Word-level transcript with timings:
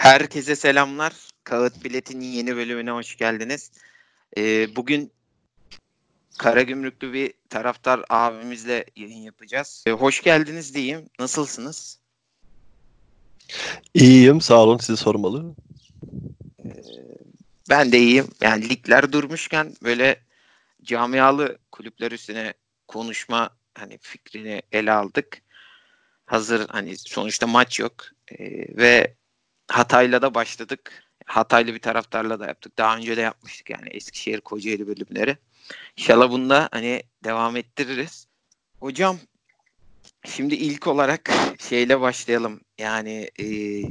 Herkese 0.00 0.56
selamlar. 0.56 1.12
Kağıt 1.44 1.84
Bilet'in 1.84 2.20
yeni 2.20 2.56
bölümüne 2.56 2.90
hoş 2.90 3.16
geldiniz. 3.16 3.72
Ee, 4.36 4.76
bugün 4.76 5.12
Karagümrüklü 6.38 7.12
bir 7.12 7.34
taraftar 7.50 8.04
abimizle 8.10 8.84
yayın 8.96 9.18
yapacağız. 9.18 9.84
Ee, 9.86 9.90
hoş 9.90 10.22
geldiniz 10.22 10.74
diyeyim. 10.74 11.08
Nasılsınız? 11.18 11.98
İyiyim, 13.94 14.40
sağ 14.40 14.62
olun. 14.62 14.78
Sizi 14.78 14.96
sormalı. 14.96 15.54
Ee, 16.64 16.68
ben 17.70 17.92
de 17.92 17.98
iyiyim. 17.98 18.28
Yani 18.40 18.68
ligler 18.68 19.12
durmuşken 19.12 19.74
böyle 19.82 20.20
camialı 20.82 21.58
kulüpler 21.72 22.12
üstüne 22.12 22.54
konuşma 22.88 23.50
hani 23.74 23.98
fikrini 23.98 24.62
ele 24.72 24.92
aldık. 24.92 25.42
Hazır 26.26 26.68
hani 26.68 26.96
sonuçta 26.96 27.46
maç 27.46 27.80
yok 27.80 27.94
ee, 28.32 28.76
ve 28.76 29.19
Hatay'la 29.70 30.22
da 30.22 30.34
başladık. 30.34 31.02
Hataylı 31.26 31.74
bir 31.74 31.78
taraftarla 31.78 32.40
da 32.40 32.46
yaptık. 32.46 32.78
Daha 32.78 32.96
önce 32.96 33.16
de 33.16 33.20
yapmıştık 33.20 33.70
yani 33.70 33.88
Eskişehir 33.88 34.40
Kocaeli 34.40 34.86
bölümleri. 34.86 35.38
İnşallah 35.96 36.30
bunda 36.30 36.68
hani 36.72 37.02
devam 37.24 37.56
ettiririz. 37.56 38.26
Hocam 38.80 39.18
şimdi 40.26 40.54
ilk 40.54 40.86
olarak 40.86 41.30
şeyle 41.68 42.00
başlayalım. 42.00 42.60
Yani 42.78 43.30
e, 43.38 43.46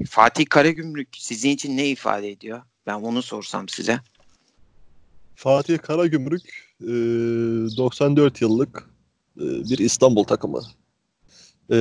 Fatih 0.05 0.45
Karagümrük 0.50 1.09
sizin 1.17 1.50
için 1.50 1.77
ne 1.77 1.88
ifade 1.88 2.30
ediyor? 2.30 2.61
Ben 2.88 2.94
onu 2.94 3.22
sorsam 3.22 3.70
size. 3.70 4.00
Fatih 5.36 5.77
Karagümrük 5.77 6.75
e, 6.81 6.88
94 6.88 8.41
yıllık 8.41 8.89
e, 9.38 9.44
bir 9.44 9.77
İstanbul 9.77 10.23
takımı. 10.23 10.61
E, 11.72 11.77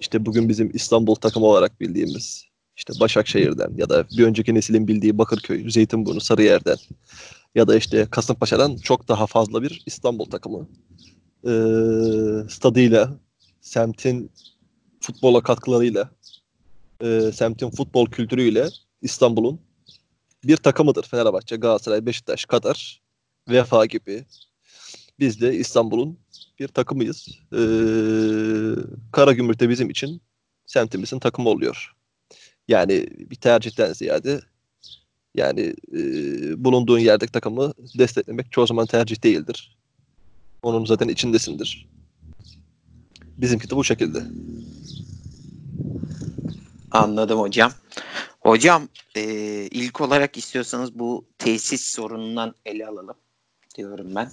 işte 0.00 0.26
bugün 0.26 0.48
bizim 0.48 0.70
İstanbul 0.74 1.14
takımı 1.14 1.46
olarak 1.46 1.80
bildiğimiz 1.80 2.53
işte 2.76 2.92
Başakşehir'den 3.00 3.74
ya 3.76 3.88
da 3.88 4.08
bir 4.08 4.24
önceki 4.24 4.54
neslin 4.54 4.88
bildiği 4.88 5.18
Bakırköy, 5.18 5.70
Zeytinburnu, 5.70 6.20
Sarıyer'den 6.20 6.76
ya 7.54 7.68
da 7.68 7.76
işte 7.76 8.06
Kasımpaşa'dan 8.10 8.76
çok 8.76 9.08
daha 9.08 9.26
fazla 9.26 9.62
bir 9.62 9.82
İstanbul 9.86 10.24
takımı. 10.24 10.68
E, 11.44 11.52
stadıyla, 12.48 13.18
semtin 13.60 14.30
futbola 15.00 15.42
katkılarıyla, 15.42 16.10
e, 17.00 17.32
semtin 17.34 17.70
futbol 17.70 18.06
kültürüyle 18.06 18.68
İstanbul'un 19.02 19.60
bir 20.44 20.56
takımıdır. 20.56 21.02
Fenerbahçe, 21.02 21.56
Galatasaray, 21.56 22.06
Beşiktaş, 22.06 22.44
Katar, 22.44 23.02
Vefa 23.48 23.86
gibi. 23.86 24.24
Biz 25.18 25.40
de 25.40 25.54
İstanbul'un 25.54 26.18
bir 26.58 26.68
takımıyız. 26.68 27.28
Ee, 27.52 27.58
Karagümrük 29.12 29.60
de 29.60 29.68
bizim 29.68 29.90
için 29.90 30.22
semtimizin 30.66 31.18
takımı 31.18 31.48
oluyor. 31.48 31.94
Yani 32.68 33.06
bir 33.30 33.36
tercihten 33.36 33.92
ziyade 33.92 34.40
yani 35.34 35.74
e, 35.92 36.00
bulunduğun 36.64 36.98
yerdeki 36.98 37.32
takımı 37.32 37.72
desteklemek 37.98 38.52
çoğu 38.52 38.66
zaman 38.66 38.86
tercih 38.86 39.24
değildir. 39.24 39.76
Onun 40.62 40.84
zaten 40.84 41.08
içindesindir. 41.08 41.88
Bizimki 43.38 43.70
de 43.70 43.76
bu 43.76 43.84
şekilde. 43.84 44.22
Anladım 46.90 47.40
hocam. 47.40 47.72
Hocam 48.40 48.88
e, 49.16 49.22
ilk 49.70 50.00
olarak 50.00 50.36
istiyorsanız 50.36 50.98
bu 50.98 51.24
tesis 51.38 51.80
sorunundan 51.80 52.54
ele 52.66 52.86
alalım 52.86 53.16
diyorum 53.76 54.14
ben. 54.14 54.30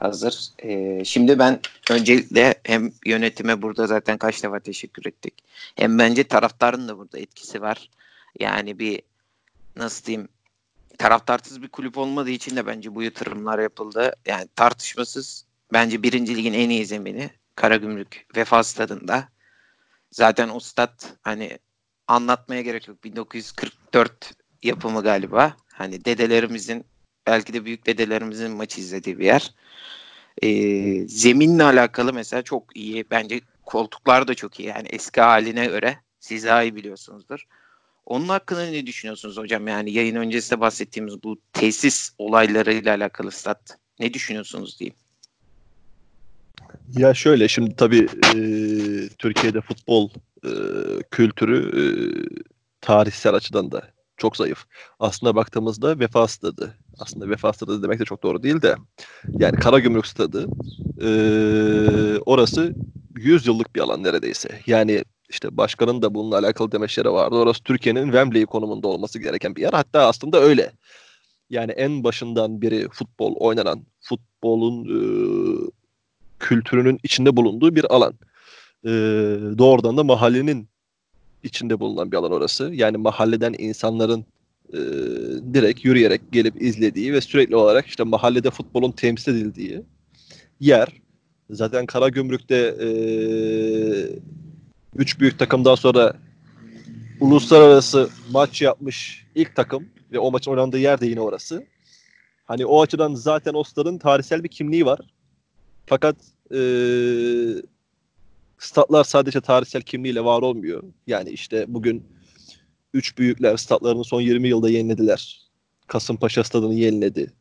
Hazır. 0.00 0.48
E, 0.58 1.04
şimdi 1.04 1.38
ben 1.38 1.60
öncelikle 1.90 2.54
hem 2.64 2.92
yönetime 3.06 3.62
burada 3.62 3.86
zaten 3.86 4.18
kaç 4.18 4.42
defa 4.42 4.60
teşekkür 4.60 5.06
ettik. 5.06 5.34
Hem 5.76 5.98
bence 5.98 6.24
taraftarın 6.24 6.88
da 6.88 6.98
burada 6.98 7.18
etkisi 7.18 7.62
var. 7.62 7.90
Yani 8.38 8.78
bir 8.78 9.02
nasıl 9.76 10.06
diyeyim 10.06 10.28
taraftarsız 10.98 11.62
bir 11.62 11.68
kulüp 11.68 11.98
olmadığı 11.98 12.30
için 12.30 12.56
de 12.56 12.66
bence 12.66 12.94
bu 12.94 13.02
yatırımlar 13.02 13.58
yapıldı. 13.58 14.12
Yani 14.26 14.48
tartışmasız 14.56 15.44
bence 15.72 16.02
birinci 16.02 16.36
ligin 16.36 16.52
en 16.52 16.70
iyi 16.70 16.86
zemini 16.86 17.30
Karagümrük 17.54 18.26
Vefa 18.36 18.62
Stadında. 18.62 19.28
Zaten 20.10 20.48
o 20.48 20.60
stat 20.60 21.16
hani 21.22 21.58
anlatmaya 22.06 22.62
gerek 22.62 22.88
yok. 22.88 23.04
1944 23.04 24.32
yapımı 24.62 25.02
galiba. 25.02 25.56
Hani 25.72 26.04
dedelerimizin 26.04 26.84
belki 27.30 27.52
de 27.52 27.64
büyük 27.64 27.86
dedelerimizin 27.86 28.50
maç 28.50 28.78
izlediği 28.78 29.18
bir 29.18 29.24
yer. 29.24 29.54
Ee, 30.42 31.08
zeminle 31.08 31.64
alakalı 31.64 32.12
mesela 32.12 32.42
çok 32.42 32.76
iyi. 32.76 33.04
Bence 33.10 33.40
koltuklar 33.66 34.28
da 34.28 34.34
çok 34.34 34.60
iyi. 34.60 34.68
Yani 34.68 34.88
eski 34.88 35.20
haline 35.20 35.66
göre 35.66 35.98
siz 36.20 36.44
daha 36.44 36.62
iyi 36.62 36.76
biliyorsunuzdur. 36.76 37.46
Onun 38.06 38.28
hakkında 38.28 38.66
ne 38.66 38.86
düşünüyorsunuz 38.86 39.36
hocam? 39.36 39.68
Yani 39.68 39.92
yayın 39.92 40.16
öncesinde 40.16 40.60
bahsettiğimiz 40.60 41.22
bu 41.22 41.40
tesis 41.52 42.10
olaylarıyla 42.18 42.94
alakalı 42.94 43.30
stat. 43.30 43.78
Ne 43.98 44.14
düşünüyorsunuz 44.14 44.80
diyeyim? 44.80 44.96
Ya 46.96 47.14
şöyle 47.14 47.48
şimdi 47.48 47.76
tabii 47.76 48.08
e, 48.34 48.40
Türkiye'de 49.18 49.60
futbol 49.60 50.10
e, 50.44 50.50
kültürü 51.10 51.58
e, 51.80 51.84
tarihsel 52.80 53.34
açıdan 53.34 53.72
da 53.72 53.82
çok 54.16 54.36
zayıf. 54.36 54.64
Aslında 55.00 55.34
baktığımızda 55.34 55.98
Vefa 55.98 56.28
Stadı. 56.28 56.74
Aslında 57.00 57.28
Vefa 57.28 57.52
Stadı 57.52 57.82
demek 57.82 58.00
de 58.00 58.04
çok 58.04 58.22
doğru 58.22 58.42
değil 58.42 58.62
de 58.62 58.76
yani 59.38 59.56
Karagümrük 59.56 60.06
Stadı 60.06 60.46
e, 61.02 61.10
orası 62.26 62.74
100 63.16 63.46
yıllık 63.46 63.76
bir 63.76 63.80
alan 63.80 64.02
neredeyse. 64.02 64.48
Yani 64.66 65.04
işte 65.28 65.56
başkanın 65.56 66.02
da 66.02 66.14
bununla 66.14 66.38
alakalı 66.38 66.72
demeçleri 66.72 67.12
vardı. 67.12 67.34
Orası 67.34 67.62
Türkiye'nin 67.62 68.04
Wembley 68.04 68.46
konumunda 68.46 68.88
olması 68.88 69.18
gereken 69.18 69.56
bir 69.56 69.62
yer. 69.62 69.72
Hatta 69.72 70.06
aslında 70.06 70.40
öyle. 70.40 70.72
Yani 71.50 71.72
en 71.72 72.04
başından 72.04 72.62
beri 72.62 72.88
futbol 72.88 73.34
oynanan, 73.34 73.86
futbolun 74.00 74.84
e, 74.84 75.00
kültürünün 76.38 76.98
içinde 77.02 77.36
bulunduğu 77.36 77.74
bir 77.74 77.94
alan. 77.94 78.14
E, 78.84 78.90
doğrudan 79.58 79.96
da 79.96 80.04
mahallenin 80.04 80.68
içinde 81.42 81.80
bulunan 81.80 82.12
bir 82.12 82.16
alan 82.16 82.32
orası. 82.32 82.70
Yani 82.74 82.96
mahalleden 82.96 83.54
insanların 83.58 84.24
e, 84.72 84.78
direkt 85.54 85.84
yürüyerek 85.84 86.32
gelip 86.32 86.62
izlediği 86.62 87.12
ve 87.12 87.20
sürekli 87.20 87.56
olarak 87.56 87.86
işte 87.86 88.02
mahallede 88.02 88.50
futbolun 88.50 88.92
temsil 88.92 89.34
edildiği 89.34 89.82
yer. 90.60 90.88
Zaten 91.50 91.86
Karagümrük'te 91.86 92.56
e, 92.56 92.88
üç 94.96 95.20
büyük 95.20 95.38
takımdan 95.38 95.74
sonra 95.74 96.16
uluslararası 97.20 98.10
maç 98.30 98.62
yapmış 98.62 99.26
ilk 99.34 99.56
takım 99.56 99.88
ve 100.12 100.18
o 100.18 100.30
maçın 100.30 100.50
oynandığı 100.50 100.78
yer 100.78 101.00
de 101.00 101.06
yine 101.06 101.20
orası. 101.20 101.66
Hani 102.44 102.66
o 102.66 102.82
açıdan 102.82 103.14
zaten 103.14 103.54
o 103.54 103.62
tarihsel 103.98 104.44
bir 104.44 104.48
kimliği 104.48 104.86
var. 104.86 105.00
Fakat 105.86 106.16
e, 106.54 106.60
statlar 108.58 109.04
sadece 109.04 109.40
tarihsel 109.40 109.82
kimliğiyle 109.82 110.24
var 110.24 110.42
olmuyor. 110.42 110.82
Yani 111.06 111.30
işte 111.30 111.64
bugün 111.68 112.04
üç 112.94 113.18
büyükler 113.18 113.56
statlarını 113.56 114.04
son 114.04 114.20
20 114.20 114.48
yılda 114.48 114.70
yenilediler. 114.70 115.40
Kasımpaşa 115.86 116.44
stadını 116.44 116.74
yeniledi. 116.74 117.32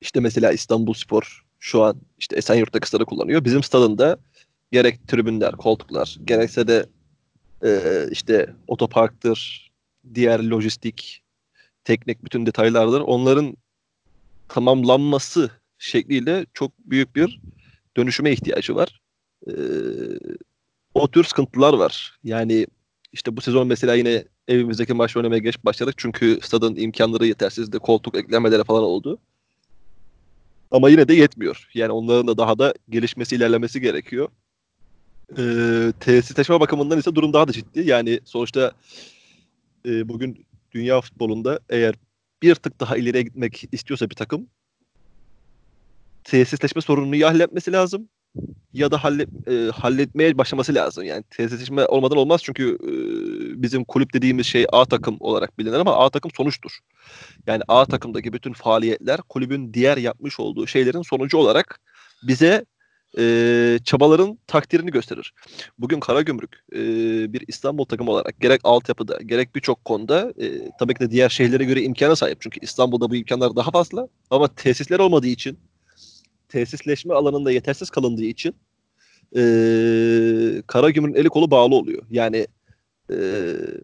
İşte 0.00 0.20
mesela 0.20 0.52
İstanbul 0.52 0.94
Spor 0.94 1.44
şu 1.58 1.82
an 1.82 1.96
işte 2.18 2.36
Esenyurt'taki 2.36 2.88
stadı 2.88 3.04
kullanıyor. 3.04 3.44
Bizim 3.44 3.62
stadında 3.62 4.18
gerek 4.72 5.08
tribünler, 5.08 5.52
koltuklar, 5.52 6.16
gerekse 6.24 6.68
de 6.68 6.86
e, 7.64 8.04
işte 8.10 8.54
otoparktır, 8.68 9.70
diğer 10.14 10.40
lojistik, 10.40 11.22
teknik 11.84 12.24
bütün 12.24 12.46
detaylardır. 12.46 13.00
Onların 13.00 13.56
tamamlanması 14.48 15.50
şekliyle 15.78 16.46
çok 16.54 16.72
büyük 16.78 17.16
bir 17.16 17.40
dönüşüme 17.96 18.32
ihtiyacı 18.32 18.74
var. 18.74 19.00
Ee, 19.46 19.52
o 20.94 21.10
tür 21.10 21.24
sıkıntılar 21.24 21.74
var. 21.74 22.18
Yani 22.24 22.66
işte 23.12 23.36
bu 23.36 23.40
sezon 23.40 23.66
mesela 23.66 23.94
yine 23.94 24.24
evimizdeki 24.48 24.94
maç 24.94 25.16
oynamaya 25.16 25.38
geç 25.38 25.64
başladık. 25.64 25.94
Çünkü 25.96 26.38
stadın 26.42 26.76
imkanları 26.76 27.26
yetersizdi. 27.26 27.78
Koltuk 27.78 28.16
eklemeleri 28.16 28.64
falan 28.64 28.82
oldu. 28.82 29.18
Ama 30.70 30.88
yine 30.88 31.08
de 31.08 31.14
yetmiyor. 31.14 31.68
Yani 31.74 31.92
onların 31.92 32.26
da 32.26 32.38
daha 32.38 32.58
da 32.58 32.74
gelişmesi, 32.88 33.36
ilerlemesi 33.36 33.80
gerekiyor. 33.80 34.28
Ee, 35.38 35.92
tesisleşme 36.00 36.60
bakımından 36.60 36.98
ise 36.98 37.14
durum 37.14 37.32
daha 37.32 37.48
da 37.48 37.52
ciddi. 37.52 37.80
Yani 37.88 38.20
sonuçta 38.24 38.72
e, 39.86 40.08
bugün 40.08 40.46
dünya 40.72 41.00
futbolunda 41.00 41.60
eğer 41.68 41.94
bir 42.42 42.54
tık 42.54 42.80
daha 42.80 42.96
ileriye 42.96 43.22
gitmek 43.22 43.64
istiyorsa 43.72 44.10
bir 44.10 44.14
takım 44.14 44.46
tesisleşme 46.24 46.82
sorununu 46.82 47.16
ya 47.16 47.28
halletmesi 47.28 47.72
lazım 47.72 48.08
ya 48.72 48.90
da 48.90 49.04
hallet, 49.04 49.28
e, 49.48 49.70
halletmeye 49.70 50.38
başlaması 50.38 50.74
lazım. 50.74 51.04
Yani 51.04 51.24
tesisleşme 51.30 51.86
olmadan 51.86 52.18
olmaz 52.18 52.40
çünkü 52.44 52.78
e, 52.82 52.92
bizim 53.62 53.84
kulüp 53.84 54.14
dediğimiz 54.14 54.46
şey 54.46 54.66
A 54.72 54.84
takım 54.84 55.16
olarak 55.20 55.58
bilinir 55.58 55.78
ama 55.78 55.96
A 55.96 56.10
takım 56.10 56.30
sonuçtur. 56.36 56.78
Yani 57.46 57.62
A 57.68 57.86
takımdaki 57.86 58.32
bütün 58.32 58.52
faaliyetler 58.52 59.20
kulübün 59.22 59.74
diğer 59.74 59.96
yapmış 59.96 60.40
olduğu 60.40 60.66
şeylerin 60.66 61.02
sonucu 61.02 61.38
olarak 61.38 61.80
bize 62.22 62.64
e, 63.18 63.78
çabaların 63.84 64.38
takdirini 64.46 64.90
gösterir. 64.90 65.34
Bugün 65.78 66.00
Karagümrük 66.00 66.64
e, 66.72 66.78
bir 67.32 67.44
İstanbul 67.48 67.84
takımı 67.84 68.10
olarak 68.10 68.40
gerek 68.40 68.60
altyapıda 68.64 69.18
gerek 69.26 69.54
birçok 69.54 69.84
konuda 69.84 70.32
e, 70.38 70.70
tabii 70.78 70.94
ki 70.94 71.00
de 71.00 71.10
diğer 71.10 71.28
şehirlere 71.28 71.64
göre 71.64 71.82
imkana 71.82 72.16
sahip. 72.16 72.40
Çünkü 72.40 72.60
İstanbul'da 72.62 73.10
bu 73.10 73.16
imkanlar 73.16 73.56
daha 73.56 73.70
fazla 73.70 74.08
ama 74.30 74.48
tesisler 74.48 74.98
olmadığı 74.98 75.26
için 75.26 75.58
tesisleşme 76.50 77.14
alanında 77.14 77.52
yetersiz 77.52 77.90
kalındığı 77.90 78.24
için 78.24 78.54
e, 79.36 79.42
Karagümrük'ün 80.66 81.20
eli 81.20 81.28
kolu 81.28 81.50
bağlı 81.50 81.74
oluyor. 81.74 82.02
Yani 82.10 82.46
e, 83.10 83.16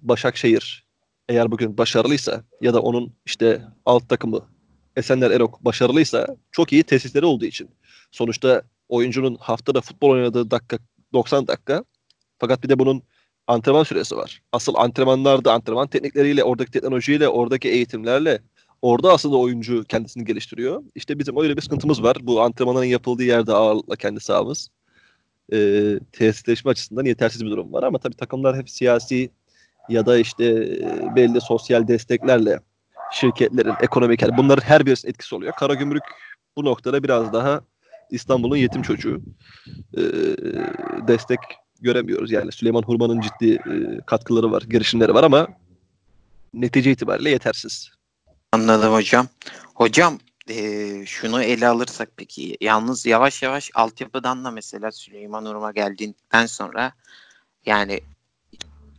Başakşehir 0.02 0.86
eğer 1.28 1.50
bugün 1.50 1.78
başarılıysa 1.78 2.44
ya 2.60 2.74
da 2.74 2.82
onun 2.82 3.12
işte 3.26 3.62
alt 3.86 4.08
takımı 4.08 4.40
Esenler 4.96 5.30
Erok 5.30 5.64
başarılıysa 5.64 6.36
çok 6.52 6.72
iyi 6.72 6.82
tesisleri 6.82 7.26
olduğu 7.26 7.44
için. 7.44 7.68
Sonuçta 8.10 8.62
oyuncunun 8.88 9.36
haftada 9.40 9.80
futbol 9.80 10.10
oynadığı 10.10 10.50
dakika 10.50 10.78
90 11.12 11.46
dakika. 11.46 11.84
Fakat 12.38 12.64
bir 12.64 12.68
de 12.68 12.78
bunun 12.78 13.02
antrenman 13.46 13.82
süresi 13.82 14.16
var. 14.16 14.42
Asıl 14.52 14.74
antrenmanlarda 14.74 15.52
antrenman 15.52 15.88
teknikleriyle, 15.88 16.44
oradaki 16.44 16.70
teknolojiyle, 16.70 17.28
oradaki 17.28 17.68
eğitimlerle 17.68 18.40
orada 18.82 19.12
aslında 19.12 19.36
oyuncu 19.36 19.84
kendisini 19.84 20.24
geliştiriyor. 20.24 20.82
İşte 20.94 21.18
bizim 21.18 21.40
öyle 21.40 21.56
bir 21.56 21.62
sıkıntımız 21.62 22.02
var. 22.02 22.16
Bu 22.22 22.42
antrenmanların 22.42 22.86
yapıldığı 22.86 23.24
yerde 23.24 23.52
ağırlıkla 23.52 23.96
kendi 23.96 24.20
sahamız. 24.20 24.68
E, 25.52 25.58
tesisleşme 26.12 26.70
açısından 26.70 27.04
yetersiz 27.04 27.44
bir 27.44 27.50
durum 27.50 27.72
var 27.72 27.82
ama 27.82 27.98
tabii 27.98 28.16
takımlar 28.16 28.56
hep 28.56 28.70
siyasi 28.70 29.30
ya 29.88 30.06
da 30.06 30.18
işte 30.18 30.44
belli 31.16 31.40
sosyal 31.40 31.88
desteklerle 31.88 32.60
şirketlerin 33.12 33.74
ekonomik 33.80 34.22
yani 34.22 34.36
bunların 34.36 34.62
her 34.62 34.86
birisinin 34.86 35.10
etkisi 35.10 35.34
oluyor. 35.34 35.52
Karagümrük 35.52 36.02
bu 36.56 36.64
noktada 36.64 37.02
biraz 37.02 37.32
daha 37.32 37.60
İstanbul'un 38.10 38.56
yetim 38.56 38.82
çocuğu. 38.82 39.22
E, 39.96 40.02
destek 41.08 41.38
göremiyoruz. 41.80 42.32
Yani 42.32 42.52
Süleyman 42.52 42.82
Hurman'ın 42.82 43.20
ciddi 43.20 43.52
e, 43.54 44.00
katkıları 44.06 44.52
var, 44.52 44.62
girişimleri 44.62 45.14
var 45.14 45.24
ama 45.24 45.48
netice 46.54 46.90
itibariyle 46.90 47.30
yetersiz. 47.30 47.95
Anladım 48.52 48.92
hocam. 48.92 49.28
Hocam 49.74 50.18
e, 50.48 51.06
şunu 51.06 51.42
ele 51.42 51.68
alırsak 51.68 52.08
peki 52.16 52.56
yalnız 52.60 53.06
yavaş 53.06 53.42
yavaş 53.42 53.70
altyapıdan 53.74 54.44
da 54.44 54.50
mesela 54.50 54.92
Süleyman 54.92 55.46
Hurma 55.46 55.72
geldiğinden 55.72 56.46
sonra 56.46 56.92
yani 57.66 58.00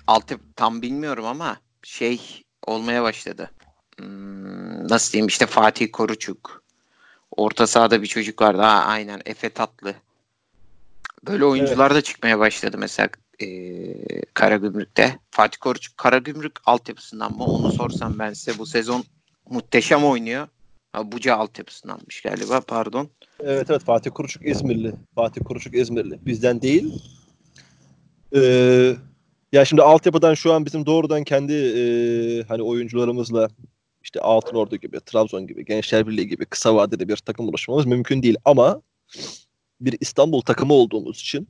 altyapı 0.07 0.43
tam 0.55 0.81
bilmiyorum 0.81 1.25
ama 1.25 1.57
şey 1.83 2.43
olmaya 2.67 3.03
başladı. 3.03 3.51
Hmm, 3.97 4.87
nasıl 4.87 5.13
diyeyim 5.13 5.27
işte 5.27 5.45
Fatih 5.45 5.91
Koruçuk, 5.91 6.63
Orta 7.31 7.67
sahada 7.67 8.01
bir 8.01 8.07
çocuk 8.07 8.41
vardı. 8.41 8.61
Ha, 8.61 8.83
aynen 8.87 9.21
Efe 9.25 9.49
Tatlı. 9.49 9.95
Böyle 11.23 11.45
oyuncular 11.45 11.91
evet. 11.91 11.97
da 11.97 12.01
çıkmaya 12.01 12.39
başladı 12.39 12.77
mesela 12.77 13.09
e, 13.41 13.45
Karagümrük'te. 14.33 15.19
Fatih 15.31 15.57
Koruç 15.59 15.89
Karagümrük 15.97 16.55
altyapısından 16.65 17.33
mı 17.33 17.43
onu 17.43 17.71
sorsam 17.71 18.19
ben 18.19 18.33
size 18.33 18.57
bu 18.57 18.65
sezon 18.65 19.03
muhteşem 19.49 20.03
oynuyor. 20.03 20.47
Ha, 20.91 21.11
Buca 21.11 21.35
altyapısındanmış 21.35 22.21
galiba 22.21 22.61
pardon. 22.61 23.09
Evet 23.39 23.69
evet 23.69 23.83
Fatih 23.83 24.11
Kuruçuk 24.11 24.45
İzmirli. 24.45 24.93
Fatih 25.15 25.41
Kuruçuk 25.45 25.75
İzmirli. 25.75 26.19
Bizden 26.25 26.61
değil. 26.61 26.93
Ee, 28.35 28.95
ya 29.51 29.65
şimdi 29.65 29.81
altyapıdan 29.81 30.33
şu 30.33 30.53
an 30.53 30.65
bizim 30.65 30.85
doğrudan 30.85 31.23
kendi 31.23 31.53
e, 31.53 31.83
hani 32.43 32.61
oyuncularımızla 32.61 33.49
işte 34.03 34.19
Altın 34.19 34.55
Ordu 34.55 34.75
gibi, 34.75 34.99
Trabzon 34.99 35.47
gibi, 35.47 35.65
Gençler 35.65 36.07
Birliği 36.07 36.27
gibi 36.27 36.45
kısa 36.45 36.75
vadede 36.75 37.07
bir 37.07 37.17
takım 37.17 37.47
oluşturmamız 37.47 37.85
mümkün 37.85 38.23
değil. 38.23 38.37
Ama 38.45 38.81
bir 39.81 39.97
İstanbul 39.99 40.41
takımı 40.41 40.73
olduğumuz 40.73 41.19
için, 41.19 41.47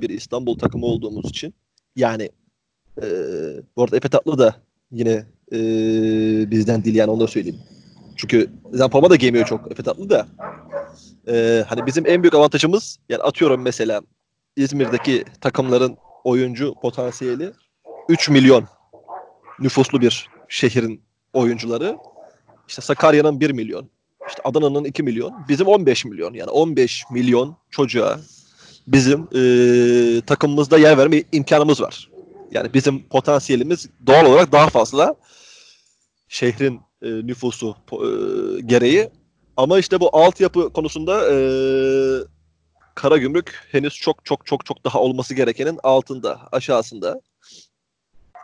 bir 0.00 0.10
İstanbul 0.10 0.58
takımı 0.58 0.86
olduğumuz 0.86 1.28
için 1.30 1.54
yani 1.96 2.30
e, 3.02 3.06
bu 3.76 3.82
arada 3.82 3.96
Efe 3.96 4.08
Tatlı 4.08 4.38
da 4.38 4.56
yine 4.92 5.24
e, 5.52 5.58
bizden 6.50 6.84
değil 6.84 6.96
yani 6.96 7.10
onu 7.10 7.20
da 7.20 7.26
söyleyeyim. 7.26 7.58
Çünkü 8.16 8.50
Zampama 8.72 9.10
da 9.10 9.16
gemiyor 9.16 9.46
çok 9.46 9.72
Efe 9.72 9.82
Tatlı 9.82 10.10
da. 10.10 10.26
E, 11.28 11.64
hani 11.68 11.86
bizim 11.86 12.06
en 12.06 12.22
büyük 12.22 12.34
avantajımız 12.34 12.98
yani 13.08 13.22
atıyorum 13.22 13.62
mesela 13.62 14.02
İzmir'deki 14.56 15.24
takımların 15.40 15.96
oyuncu 16.24 16.74
potansiyeli 16.82 17.52
3 18.08 18.28
milyon 18.28 18.64
nüfuslu 19.60 20.00
bir 20.00 20.28
şehrin 20.48 21.02
oyuncuları. 21.32 21.96
İşte 22.68 22.82
Sakarya'nın 22.82 23.40
1 23.40 23.50
milyon. 23.50 23.90
İşte 24.28 24.42
Adana'nın 24.44 24.84
2 24.84 25.02
milyon. 25.02 25.32
Bizim 25.48 25.66
15 25.66 26.04
milyon. 26.04 26.34
Yani 26.34 26.50
15 26.50 27.04
milyon 27.10 27.56
çocuğa 27.70 28.20
bizim 28.86 29.20
e, 29.20 30.20
takımımızda 30.20 30.78
yer 30.78 30.98
verme 30.98 31.22
imkanımız 31.32 31.80
var. 31.80 32.10
Yani 32.50 32.74
bizim 32.74 33.08
potansiyelimiz 33.08 33.88
doğal 34.06 34.26
olarak 34.26 34.52
daha 34.52 34.68
fazla. 34.68 35.14
Şehrin 36.28 36.80
e, 37.02 37.08
nüfusu 37.08 37.76
e, 37.92 38.06
gereği. 38.60 39.10
Ama 39.56 39.78
işte 39.78 40.00
bu 40.00 40.16
altyapı 40.16 40.72
konusunda 40.72 41.32
e, 41.32 41.36
Karagümrük 42.94 43.68
henüz 43.72 43.94
çok 43.94 44.24
çok 44.24 44.46
çok 44.46 44.66
çok 44.66 44.84
daha 44.84 45.00
olması 45.00 45.34
gerekenin 45.34 45.78
altında, 45.82 46.40
aşağısında. 46.52 47.20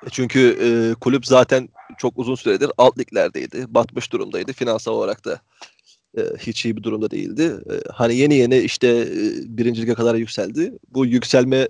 E, 0.06 0.08
çünkü 0.10 0.58
e, 0.60 0.94
kulüp 1.00 1.26
zaten 1.26 1.68
çok 1.98 2.18
uzun 2.18 2.34
süredir 2.34 2.70
alt 2.78 2.98
liglerdeydi. 2.98 3.64
Batmış 3.68 4.12
durumdaydı. 4.12 4.52
Finansal 4.52 4.92
olarak 4.92 5.24
da 5.24 5.40
e, 6.18 6.20
hiç 6.38 6.64
iyi 6.64 6.76
bir 6.76 6.82
durumda 6.82 7.10
değildi. 7.10 7.42
E, 7.42 7.74
hani 7.92 8.16
yeni 8.16 8.34
yeni 8.34 8.58
işte 8.58 8.88
e, 8.88 9.16
birinci 9.44 9.82
lige 9.82 9.94
kadar 9.94 10.14
yükseldi. 10.14 10.72
Bu 10.88 11.06
yükselme 11.06 11.68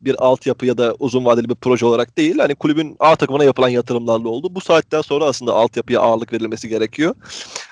bir 0.00 0.24
altyapı 0.24 0.66
ya 0.66 0.78
da 0.78 0.94
uzun 0.98 1.24
vadeli 1.24 1.48
bir 1.48 1.54
proje 1.54 1.86
olarak 1.86 2.18
değil. 2.18 2.38
Hani 2.38 2.54
kulübün 2.54 2.96
A 3.00 3.16
takımına 3.16 3.44
yapılan 3.44 3.68
yatırımlarla 3.68 4.28
oldu. 4.28 4.54
Bu 4.54 4.60
saatten 4.60 5.00
sonra 5.00 5.24
aslında 5.24 5.54
altyapıya 5.54 6.00
ağırlık 6.00 6.32
verilmesi 6.32 6.68
gerekiyor. 6.68 7.14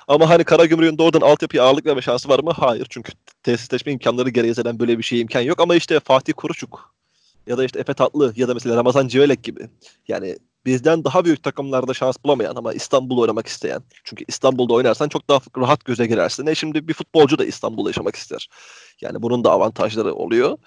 Ama 0.08 0.31
hani 0.31 0.44
Karagümrük'ün 0.44 0.99
doğrudan 0.99 1.20
altyapıya 1.20 1.64
ağırlık 1.64 1.87
verme 1.87 2.02
şansı 2.02 2.28
var 2.28 2.40
mı? 2.40 2.50
Hayır. 2.50 2.87
Çünkü 2.90 3.12
tesisleşme 3.43 3.93
imkanları 3.93 4.31
gereği 4.31 4.55
zaten 4.55 4.78
böyle 4.78 4.99
bir 4.99 5.02
şey 5.02 5.20
imkan 5.20 5.40
yok. 5.40 5.61
Ama 5.61 5.75
işte 5.75 6.00
Fatih 6.00 6.32
Kuruçuk 6.37 6.94
ya 7.46 7.58
da 7.58 7.64
işte 7.64 7.81
Efe 7.81 7.94
Tatlı 7.94 8.32
ya 8.37 8.49
da 8.49 8.55
mesela 8.55 8.76
Ramazan 8.76 9.08
Civelek 9.08 9.43
gibi 9.43 9.69
yani 10.08 10.37
bizden 10.67 11.05
daha 11.05 11.25
büyük 11.25 11.43
takımlarda 11.43 11.94
şans 11.94 12.17
bulamayan 12.25 12.55
ama 12.56 12.73
İstanbul'da 12.73 13.20
oynamak 13.20 13.46
isteyen. 13.46 13.82
Çünkü 14.05 14.25
İstanbul'da 14.28 14.75
oynarsan 14.75 15.08
çok 15.08 15.28
daha 15.28 15.40
rahat 15.56 15.84
göze 15.84 16.06
girersin. 16.06 16.46
E 16.46 16.55
şimdi 16.55 16.88
bir 16.88 16.94
futbolcu 16.94 17.38
da 17.38 17.44
İstanbul'da 17.44 17.88
yaşamak 17.88 18.17
ister. 18.17 18.49
Yani 19.00 19.23
bunun 19.23 19.44
da 19.44 19.50
avantajları 19.50 20.14
oluyor. 20.14 20.58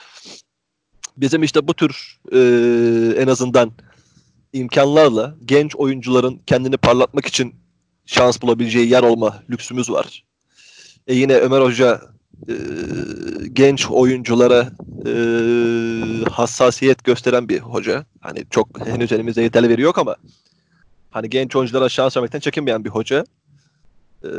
Bizim 1.22 1.44
işte 1.44 1.68
bu 1.68 1.74
tür 1.74 2.20
e, 2.32 2.40
en 3.22 3.28
azından 3.28 3.72
imkanlarla 4.54 5.36
genç 5.46 5.76
oyuncuların 5.76 6.40
kendini 6.48 6.78
parlatmak 6.78 7.26
için 7.26 7.56
şans 8.06 8.42
bulabileceği 8.42 8.90
yer 8.90 9.04
olma 9.04 9.44
lüksümüz 9.50 9.90
var. 9.90 10.24
E 11.08 11.16
yine 11.16 11.36
Ömer 11.36 11.62
Hoca 11.62 12.02
e, 12.50 12.54
genç 13.54 13.92
oyunculara 13.92 14.72
e, 15.06 15.12
hassasiyet 16.32 17.04
gösteren 17.04 17.50
bir 17.50 17.60
hoca. 17.60 18.06
Hani 18.22 18.46
çok 18.50 18.88
henüz 18.88 19.12
elimizde 19.12 19.42
yeterli 19.42 19.70
veri 19.70 19.82
yok 19.82 19.98
ama 19.98 20.16
hani 21.12 21.30
genç 21.30 21.56
oyunculara 21.56 21.90
şans 21.90 22.18
vermekten 22.18 22.40
çekinmeyen 22.40 22.86
bir 22.86 22.90
hoca. 22.90 23.26
E, 24.24 24.30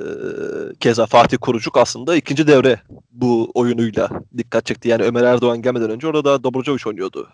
keza 0.80 1.06
Fatih 1.06 1.38
Kurucuk 1.40 1.76
aslında 1.76 2.16
ikinci 2.16 2.46
devre 2.46 2.80
bu 3.10 3.50
oyunuyla 3.54 4.10
dikkat 4.36 4.66
çekti. 4.66 4.88
Yani 4.88 5.02
Ömer 5.02 5.22
Erdoğan 5.22 5.62
gelmeden 5.62 5.90
önce 5.90 6.06
orada 6.06 6.24
da 6.24 6.44
Dobrocovic 6.44 6.82
oynuyordu. 6.86 7.28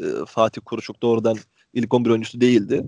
E, 0.00 0.04
Fatih 0.26 0.62
Kurucuk 0.64 1.02
doğrudan 1.02 1.36
ilk 1.74 1.94
11 1.94 2.10
oyuncusu 2.10 2.40
değildi. 2.40 2.84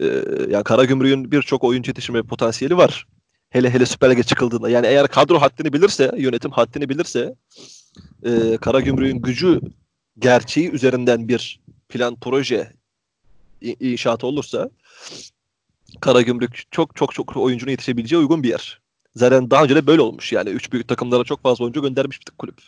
E, 0.00 0.06
yani 0.50 0.64
Karagümrük'ün 0.64 1.32
birçok 1.32 1.64
oyuncu 1.64 1.90
yetiştirme 1.90 2.22
potansiyeli 2.22 2.76
var. 2.76 3.06
Hele 3.50 3.70
hele 3.70 3.86
Süper 3.86 4.10
Lig'e 4.10 4.22
çıkıldığında. 4.22 4.70
Yani 4.70 4.86
eğer 4.86 5.08
kadro 5.08 5.40
haddini 5.40 5.72
bilirse, 5.72 6.12
yönetim 6.16 6.50
haddini 6.50 6.88
bilirse 6.88 7.34
e, 8.24 8.56
Karagümrük'ün 8.56 9.22
gücü 9.22 9.60
gerçeği 10.18 10.70
üzerinden 10.70 11.28
bir 11.28 11.60
plan 11.88 12.16
proje 12.20 12.72
inşaatı 13.60 14.26
olursa 14.26 14.70
Karagümrük 16.00 16.62
çok 16.70 16.96
çok 16.96 17.14
çok 17.14 17.36
oyuncunun 17.36 17.70
yetişebileceği 17.70 18.20
uygun 18.20 18.42
bir 18.42 18.48
yer. 18.48 18.80
Zaten 19.16 19.50
daha 19.50 19.64
önce 19.64 19.74
de 19.74 19.86
böyle 19.86 20.02
olmuş 20.02 20.32
yani. 20.32 20.50
Üç 20.50 20.72
büyük 20.72 20.88
takımlara 20.88 21.24
çok 21.24 21.42
fazla 21.42 21.64
oyuncu 21.64 21.82
göndermiş 21.82 22.20
bir 22.20 22.32
kulüp. 22.38 22.58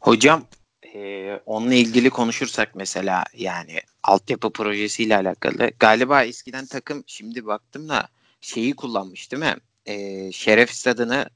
Hocam 0.00 0.46
e, 0.94 1.40
onunla 1.46 1.74
ilgili 1.74 2.10
konuşursak 2.10 2.74
mesela 2.74 3.24
yani 3.36 3.80
altyapı 4.02 4.50
projesiyle 4.50 5.16
alakalı 5.16 5.70
galiba 5.78 6.24
eskiden 6.24 6.66
takım 6.66 7.04
şimdi 7.06 7.46
baktım 7.46 7.88
da 7.88 8.08
şeyi 8.40 8.76
kullanmış 8.76 9.32
değil 9.32 9.42
mi? 9.42 9.56
E, 9.86 10.32
Şeref 10.32 10.70
stadını 10.70 11.30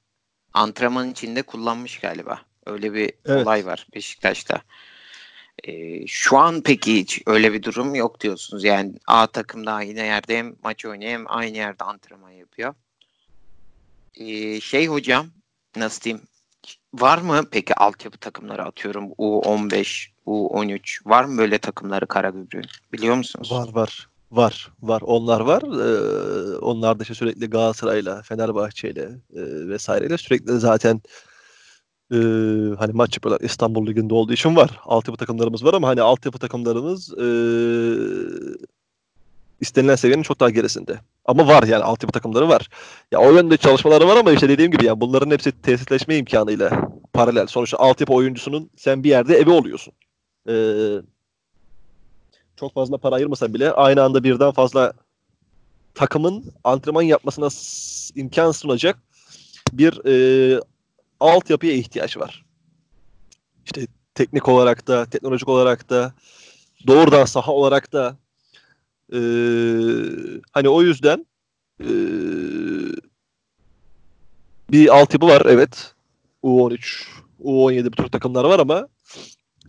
antrenman 0.53 1.11
içinde 1.11 1.43
kullanmış 1.43 1.99
galiba. 1.99 2.41
Öyle 2.67 2.95
bir 2.95 3.13
evet. 3.25 3.47
olay 3.47 3.67
var 3.67 3.87
Beşiktaş'ta. 3.95 4.63
E, 5.65 6.07
şu 6.07 6.39
an 6.39 6.63
peki 6.65 6.97
hiç 6.97 7.23
öyle 7.27 7.53
bir 7.53 7.63
durum 7.63 7.95
yok 7.95 8.21
diyorsunuz. 8.21 8.65
Yani 8.65 8.95
A 9.07 9.27
takım 9.27 9.67
da 9.67 9.73
aynı 9.73 10.01
yerde 10.01 10.39
hem 10.39 10.57
maç 10.65 10.85
oynuyor 10.85 11.13
hem 11.13 11.25
aynı 11.27 11.57
yerde 11.57 11.85
antrenman 11.85 12.31
yapıyor. 12.31 12.75
Ee, 14.15 14.61
şey 14.61 14.87
hocam 14.87 15.27
nasıl 15.77 16.03
diyeyim 16.03 16.23
var 16.95 17.19
mı 17.19 17.45
peki 17.51 17.75
altyapı 17.75 18.19
takımları 18.19 18.65
atıyorum 18.65 19.05
U15, 19.19 20.09
U13 20.27 21.09
var 21.09 21.25
mı 21.25 21.39
böyle 21.39 21.59
takımları 21.59 22.07
Karagümrük'ün 22.07 22.65
biliyor 22.93 23.17
musunuz? 23.17 23.53
Var 23.53 23.69
var. 23.73 24.09
Var. 24.33 24.73
Var. 24.83 25.03
Onlar 25.05 25.41
var. 25.41 25.63
Ee, 25.63 26.57
onlar 26.59 26.99
da 26.99 27.03
işte 27.03 27.15
sürekli 27.15 27.51
Galatasaray'la, 27.51 28.23
Fenerbahçe'yle 28.23 29.03
e, 29.35 29.69
vesaireyle 29.69 30.19
sürekli 30.19 30.53
zaten 30.53 31.01
e, 32.13 32.17
hani 32.79 32.93
maç 32.93 33.17
yapıyorlar 33.17 33.41
İstanbul 33.45 33.87
Ligi'nde 33.87 34.15
olduğu 34.15 34.33
için 34.33 34.57
var. 34.57 34.81
Altyapı 34.85 35.19
takımlarımız 35.19 35.65
var 35.65 35.75
ama 35.75 35.89
hani 35.89 36.03
altyapı 36.03 36.39
takımlarımız 36.39 37.15
e, 37.19 37.27
istenilen 39.61 39.95
seviyenin 39.95 40.23
çok 40.23 40.41
daha 40.41 40.51
gerisinde. 40.51 41.01
Ama 41.25 41.49
var 41.49 41.63
yani 41.63 41.85
altyapı 41.85 42.13
takımları 42.13 42.49
var. 42.49 42.69
Ya 43.13 43.21
o 43.21 43.33
yönde 43.33 43.57
çalışmaları 43.57 44.09
var 44.09 44.17
ama 44.17 44.33
işte 44.33 44.49
dediğim 44.49 44.73
gibi 44.73 44.85
yani 44.85 45.01
bunların 45.01 45.31
hepsi 45.31 45.63
tesisleşme 45.63 46.17
imkanıyla 46.17 46.89
paralel. 47.13 47.47
Sonuçta 47.47 47.79
altyapı 47.79 48.13
oyuncusunun 48.13 48.71
sen 48.77 49.05
bir 49.05 49.09
yerde 49.09 49.37
evi 49.37 49.51
oluyorsun. 49.51 49.95
Ee, 50.49 50.97
çok 52.57 52.75
fazla 52.75 52.99
para 52.99 53.15
ayırmasa 53.15 53.55
bile 53.55 53.73
aynı 53.73 54.03
anda 54.03 54.25
birden 54.25 54.51
fazla 54.51 54.93
takımın 55.95 56.45
antrenman 56.65 57.03
yapmasına 57.03 57.49
imkan 58.15 58.53
sunacak 58.53 58.99
bir 59.73 60.01
e, 60.07 60.61
altyapıya 61.21 61.73
ihtiyaç 61.73 62.17
var. 62.17 62.45
İşte 63.65 63.87
teknik 64.15 64.49
olarak 64.49 64.89
da, 64.89 65.07
teknolojik 65.07 65.49
olarak 65.49 65.91
da, 65.91 66.15
doğrudan 66.87 67.25
saha 67.25 67.53
olarak 67.53 67.93
da 67.93 68.17
e, 69.13 69.19
hani 70.53 70.69
o 70.69 70.83
yüzden 70.83 71.27
e, 71.81 71.89
bir 74.71 74.97
altyapı 74.97 75.27
var 75.27 75.43
evet. 75.47 75.95
U13, 76.43 77.07
U17 77.45 77.87
bu 77.87 77.91
tür 77.91 78.09
takımlar 78.09 78.45
var 78.45 78.59
ama 78.59 78.89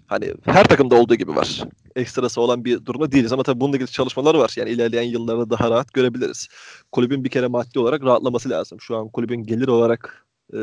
hani 0.07 0.33
her 0.45 0.63
takımda 0.63 0.95
olduğu 0.95 1.15
gibi 1.15 1.35
var. 1.35 1.63
Ekstrası 1.95 2.41
olan 2.41 2.65
bir 2.65 2.85
durumda 2.85 3.11
değiliz 3.11 3.33
ama 3.33 3.43
tabii 3.43 3.59
bununla 3.59 3.75
ilgili 3.75 3.91
çalışmalar 3.91 4.35
var. 4.35 4.53
Yani 4.57 4.69
ilerleyen 4.69 5.03
yıllarda 5.03 5.49
daha 5.49 5.69
rahat 5.69 5.93
görebiliriz. 5.93 6.47
Kulübün 6.91 7.23
bir 7.23 7.29
kere 7.29 7.47
maddi 7.47 7.79
olarak 7.79 8.03
rahatlaması 8.03 8.49
lazım. 8.49 8.81
Şu 8.81 8.97
an 8.97 9.09
kulübün 9.09 9.43
gelir 9.43 9.67
olarak 9.67 10.26
e, 10.53 10.59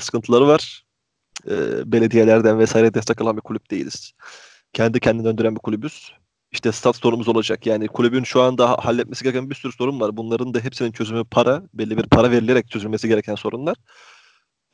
sıkıntıları 0.00 0.46
var. 0.46 0.84
E, 1.48 1.52
belediyelerden 1.92 2.58
vesaire 2.58 2.94
destek 2.94 3.20
alan 3.20 3.36
bir 3.36 3.42
kulüp 3.42 3.70
değiliz. 3.70 4.12
Kendi 4.72 5.00
kendini 5.00 5.24
döndüren 5.24 5.54
bir 5.54 5.60
kulübüz. 5.60 6.12
İşte 6.52 6.72
stat 6.72 6.96
sorunumuz 6.96 7.28
olacak. 7.28 7.66
Yani 7.66 7.88
kulübün 7.88 8.24
şu 8.24 8.42
anda 8.42 8.70
halletmesi 8.70 9.24
gereken 9.24 9.50
bir 9.50 9.54
sürü 9.54 9.72
sorun 9.72 10.00
var. 10.00 10.16
Bunların 10.16 10.54
da 10.54 10.60
hepsinin 10.60 10.92
çözümü 10.92 11.24
para. 11.24 11.62
Belli 11.74 11.98
bir 11.98 12.02
para 12.02 12.30
verilerek 12.30 12.70
çözülmesi 12.70 13.08
gereken 13.08 13.34
sorunlar. 13.34 13.76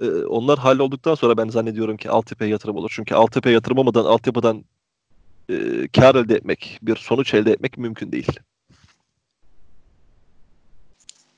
Ee, 0.03 0.07
onlar 0.11 0.59
hallolduktan 0.59 1.15
sonra 1.15 1.37
ben 1.37 1.49
zannediyorum 1.49 1.97
ki 1.97 2.11
altyapıya 2.11 2.51
yatırım 2.51 2.77
olur. 2.77 2.91
Çünkü 2.95 3.15
altyapıya 3.15 3.55
yatırım 3.55 3.79
olmadan 3.79 4.05
altyapıdan 4.05 4.65
e, 5.51 5.89
kar 5.89 6.15
elde 6.15 6.35
etmek, 6.35 6.79
bir 6.83 6.97
sonuç 6.97 7.35
elde 7.35 7.53
etmek 7.53 7.79
mümkün 7.79 8.13
değil. 8.13 8.41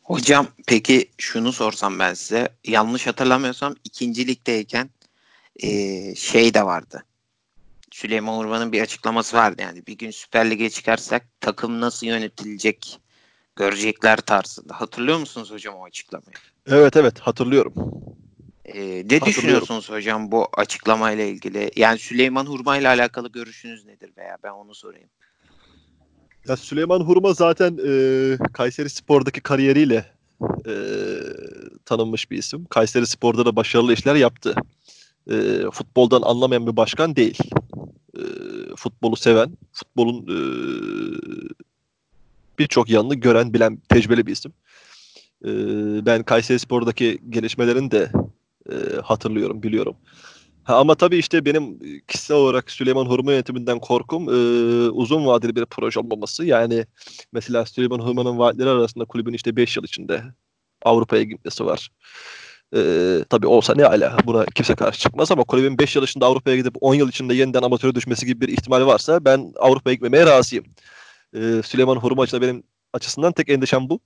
Hocam 0.04 0.46
peki 0.66 1.10
şunu 1.18 1.52
sorsam 1.52 1.98
ben 1.98 2.14
size. 2.14 2.48
Yanlış 2.64 3.06
hatırlamıyorsam 3.06 3.74
ikinci 3.84 4.26
ligdeyken 4.26 4.90
e, 5.56 5.68
şey 6.14 6.54
de 6.54 6.62
vardı. 6.62 7.04
Süleyman 7.90 8.38
Urban'ın 8.38 8.72
bir 8.72 8.80
açıklaması 8.80 9.36
vardı 9.36 9.62
yani. 9.62 9.86
Bir 9.86 9.98
gün 9.98 10.10
Süper 10.10 10.50
Lig'e 10.50 10.70
çıkarsak 10.70 11.26
takım 11.40 11.80
nasıl 11.80 12.06
yönetilecek 12.06 13.00
görecekler 13.56 14.16
tarzında. 14.16 14.80
Hatırlıyor 14.80 15.18
musunuz 15.18 15.50
hocam 15.50 15.74
o 15.74 15.84
açıklamayı? 15.84 16.36
Evet 16.66 16.96
evet 16.96 17.20
hatırlıyorum. 17.20 17.72
Ee, 18.64 19.04
ne 19.10 19.20
düşünüyorsunuz 19.20 19.90
hocam 19.90 20.32
bu 20.32 20.48
açıklamayla 20.56 21.24
ilgili? 21.24 21.70
Yani 21.76 21.98
Süleyman 21.98 22.46
Hurma 22.46 22.76
ile 22.76 22.88
alakalı 22.88 23.32
görüşünüz 23.32 23.84
nedir 23.84 24.10
veya 24.16 24.38
ben 24.42 24.50
onu 24.50 24.74
sorayım. 24.74 25.10
Ya 26.48 26.56
Süleyman 26.56 27.00
Hurma 27.00 27.32
zaten 27.32 27.78
e, 27.86 27.92
Kayseri 28.52 28.90
Spor'daki 28.90 29.40
kariyeriyle 29.40 30.06
e, 30.66 30.74
tanınmış 31.84 32.30
bir 32.30 32.38
isim. 32.38 32.64
Kayseri 32.64 33.06
Spor'da 33.06 33.46
da 33.46 33.56
başarılı 33.56 33.92
işler 33.92 34.14
yaptı. 34.14 34.54
E, 35.30 35.34
futboldan 35.72 36.22
anlamayan 36.22 36.66
bir 36.66 36.76
başkan 36.76 37.16
değil. 37.16 37.38
E, 38.16 38.22
futbolu 38.76 39.16
seven, 39.16 39.58
futbolun 39.72 40.22
e, 40.22 40.38
birçok 42.58 42.90
yanını 42.90 43.14
gören, 43.14 43.54
bilen, 43.54 43.78
tecrübeli 43.88 44.26
bir 44.26 44.32
isim. 44.32 44.52
E, 45.44 45.50
ben 46.06 46.22
Kayseri 46.22 46.58
Spor'daki 46.58 47.18
gelişmelerini 47.30 47.90
de 47.90 48.12
e, 48.70 48.74
hatırlıyorum, 49.00 49.62
biliyorum. 49.62 49.96
Ha, 50.64 50.76
ama 50.76 50.94
tabii 50.94 51.16
işte 51.16 51.44
benim 51.44 51.78
kişisel 52.08 52.36
olarak 52.36 52.70
Süleyman 52.70 53.06
Hurma 53.06 53.32
yönetiminden 53.32 53.78
korkum 53.78 54.28
e, 54.28 54.32
uzun 54.90 55.26
vadeli 55.26 55.56
bir 55.56 55.66
proje 55.66 56.00
olmaması. 56.00 56.44
Yani 56.44 56.86
mesela 57.32 57.66
Süleyman 57.66 57.98
Hurma'nın 57.98 58.38
vaatleri 58.38 58.68
arasında 58.68 59.04
kulübün 59.04 59.32
işte 59.32 59.56
5 59.56 59.76
yıl 59.76 59.84
içinde 59.84 60.22
Avrupa'ya 60.82 61.22
gitmesi 61.22 61.66
var. 61.66 61.90
E, 62.76 62.80
tabii 63.30 63.46
olsa 63.46 63.74
ne 63.74 63.86
ala 63.86 64.16
buna 64.26 64.44
kimse 64.44 64.74
karşı 64.74 65.00
çıkmaz 65.00 65.30
ama 65.32 65.44
kulübün 65.44 65.78
5 65.78 65.96
yıl 65.96 66.02
içinde 66.04 66.24
Avrupa'ya 66.24 66.56
gidip 66.56 66.74
10 66.80 66.94
yıl 66.94 67.08
içinde 67.08 67.34
yeniden 67.34 67.62
amatöre 67.62 67.94
düşmesi 67.94 68.26
gibi 68.26 68.40
bir 68.40 68.52
ihtimal 68.52 68.86
varsa 68.86 69.24
ben 69.24 69.52
Avrupa'ya 69.56 69.94
gitmemeye 69.94 70.26
razıyım. 70.26 70.64
E, 71.36 71.62
Süleyman 71.64 71.96
Hurma 71.96 72.22
açısından 72.22 72.48
benim 72.48 72.62
açısından 72.92 73.32
tek 73.32 73.48
endişem 73.48 73.88
bu. 73.88 74.00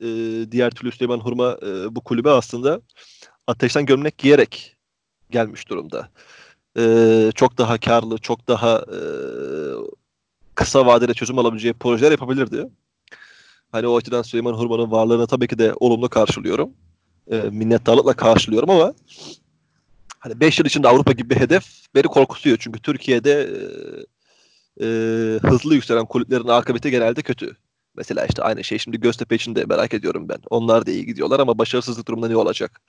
E, 0.00 0.06
diğer 0.50 0.70
türlü 0.70 0.92
Süleyman 0.92 1.20
Hurma 1.20 1.58
e, 1.62 1.94
bu 1.94 2.00
kulübe 2.04 2.30
aslında 2.30 2.80
ateşten 3.46 3.86
gömlek 3.86 4.18
giyerek 4.18 4.76
gelmiş 5.34 5.68
durumda. 5.68 6.08
Ee, 6.78 7.30
çok 7.34 7.58
daha 7.58 7.78
karlı, 7.78 8.18
çok 8.18 8.48
daha 8.48 8.78
e, 8.78 8.98
kısa 10.54 10.86
vadede 10.86 11.14
çözüm 11.14 11.38
alabileceği 11.38 11.74
projeler 11.74 12.10
yapabilirdi. 12.10 12.68
Hani 13.72 13.86
o 13.86 13.96
açıdan 13.96 14.22
Süleyman 14.22 14.54
Hurman'ın 14.54 14.90
varlığını 14.90 15.26
tabii 15.26 15.48
ki 15.48 15.58
de 15.58 15.74
olumlu 15.80 16.08
karşılıyorum. 16.08 16.70
E, 17.30 17.36
minnettarlıkla 17.36 18.12
karşılıyorum 18.12 18.70
ama 18.70 18.94
hani 20.18 20.40
5 20.40 20.58
yıl 20.58 20.66
içinde 20.66 20.88
Avrupa 20.88 21.12
gibi 21.12 21.30
bir 21.30 21.40
hedef 21.40 21.64
beni 21.94 22.02
korkutuyor. 22.02 22.56
Çünkü 22.60 22.80
Türkiye'de 22.80 23.32
e, 23.42 23.56
e, 24.80 24.88
hızlı 25.42 25.74
yükselen 25.74 26.06
kulüplerin 26.06 26.48
akıbeti 26.48 26.90
genelde 26.90 27.22
kötü. 27.22 27.56
Mesela 27.96 28.26
işte 28.26 28.42
aynı 28.42 28.64
şey 28.64 28.78
şimdi 28.78 29.00
Göztepe 29.00 29.34
için 29.34 29.54
de 29.54 29.64
merak 29.64 29.94
ediyorum 29.94 30.28
ben. 30.28 30.38
Onlar 30.50 30.86
da 30.86 30.90
iyi 30.90 31.06
gidiyorlar 31.06 31.40
ama 31.40 31.58
başarısızlık 31.58 32.08
durumunda 32.08 32.28
ne 32.28 32.36
olacak? 32.36 32.80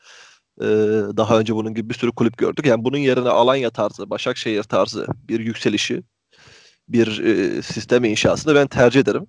Daha 1.18 1.40
önce 1.40 1.56
bunun 1.56 1.74
gibi 1.74 1.90
bir 1.90 1.94
sürü 1.94 2.12
kulüp 2.12 2.38
gördük. 2.38 2.66
Yani 2.66 2.84
bunun 2.84 2.98
yerine 2.98 3.30
Alanya 3.30 3.70
tarzı, 3.70 4.10
Başakşehir 4.10 4.64
tarzı 4.64 5.08
bir 5.30 5.40
yükselişi, 5.40 6.04
bir 6.90 7.20
e, 7.20 7.62
sistem 7.62 8.04
inşasını 8.04 8.56
ben 8.56 8.68
tercih 8.68 9.00
ederim. 9.00 9.28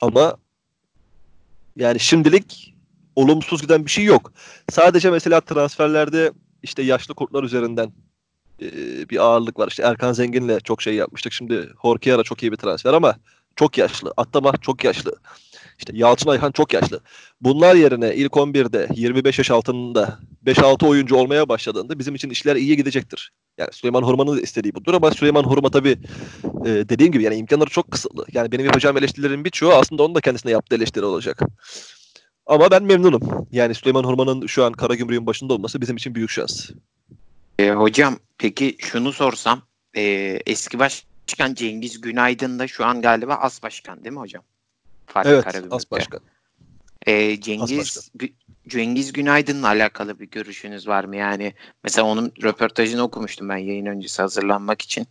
Ama 0.00 0.36
yani 1.76 2.00
şimdilik 2.00 2.74
olumsuz 3.16 3.62
giden 3.62 3.84
bir 3.84 3.90
şey 3.90 4.04
yok. 4.04 4.32
Sadece 4.70 5.10
mesela 5.10 5.40
transferlerde 5.40 6.32
işte 6.62 6.82
yaşlı 6.82 7.14
kurtlar 7.14 7.44
üzerinden 7.44 7.92
bir 9.10 9.24
ağırlık 9.24 9.58
var. 9.58 9.68
İşte 9.68 9.82
Erkan 9.82 10.12
Zengin'le 10.12 10.58
çok 10.58 10.82
şey 10.82 10.94
yapmıştık. 10.94 11.32
Şimdi 11.32 11.68
Horkiara 11.76 12.22
çok 12.22 12.42
iyi 12.42 12.52
bir 12.52 12.56
transfer 12.56 12.94
ama 12.94 13.16
çok 13.56 13.78
yaşlı. 13.78 14.12
Atlama 14.16 14.52
çok 14.56 14.84
yaşlı. 14.84 15.16
İşte 15.78 15.92
Yalçın 15.96 16.30
Ayhan 16.30 16.52
çok 16.52 16.72
yaşlı. 16.72 17.00
Bunlar 17.40 17.74
yerine 17.74 18.14
ilk 18.14 18.32
11'de 18.32 18.88
25 18.94 19.38
yaş 19.38 19.50
altında 19.50 20.18
5-6 20.46 20.86
oyuncu 20.86 21.16
olmaya 21.16 21.48
başladığında 21.48 21.98
bizim 21.98 22.14
için 22.14 22.30
işler 22.30 22.56
iyiye 22.56 22.74
gidecektir. 22.74 23.32
Yani 23.58 23.72
Süleyman 23.72 24.02
Hurman'ın 24.02 24.38
istediği 24.38 24.74
budur 24.74 24.94
ama 24.94 25.10
Süleyman 25.10 25.44
Hurma 25.44 25.70
tabii 25.70 25.98
e, 26.64 26.68
dediğim 26.68 27.12
gibi 27.12 27.22
yani 27.22 27.36
imkanları 27.36 27.70
çok 27.70 27.90
kısıtlı. 27.90 28.26
Yani 28.32 28.52
benim 28.52 28.64
yapacağım 28.66 28.96
eleştirilerin 28.96 29.44
birçoğu 29.44 29.72
aslında 29.72 30.02
onun 30.02 30.14
da 30.14 30.20
kendisine 30.20 30.52
yaptığı 30.52 30.76
eleştiri 30.76 31.04
olacak. 31.04 31.40
Ama 32.46 32.70
ben 32.70 32.82
memnunum. 32.82 33.46
Yani 33.52 33.74
Süleyman 33.74 34.04
Hurman'ın 34.04 34.46
şu 34.46 34.64
an 34.64 34.72
Karagümrük'ün 34.72 35.26
başında 35.26 35.54
olması 35.54 35.80
bizim 35.80 35.96
için 35.96 36.14
büyük 36.14 36.30
şans. 36.30 36.70
E, 37.58 37.70
hocam 37.70 38.18
peki 38.38 38.76
şunu 38.78 39.12
sorsam 39.12 39.62
e, 39.96 40.02
eski 40.46 40.78
başkan 40.78 41.54
Cengiz 41.54 42.00
Günaydın 42.00 42.58
da 42.58 42.66
şu 42.66 42.84
an 42.84 43.02
galiba 43.02 43.34
as 43.34 43.62
başkan 43.62 44.04
değil 44.04 44.12
mi 44.12 44.20
hocam? 44.20 44.42
Fatih 45.06 45.30
evet 45.30 45.44
as 45.70 45.90
başkan. 45.90 46.20
E, 47.06 47.40
Cengiz 47.40 48.10
Cengiz 48.68 49.12
Günaydın'la 49.12 49.66
alakalı 49.66 50.20
bir 50.20 50.30
görüşünüz 50.30 50.88
var 50.88 51.04
mı? 51.04 51.16
Yani 51.16 51.54
mesela 51.84 52.06
onun 52.06 52.32
röportajını 52.42 53.02
okumuştum 53.02 53.48
ben 53.48 53.56
yayın 53.56 53.86
öncesi 53.86 54.22
hazırlanmak 54.22 54.82
için. 54.82 55.06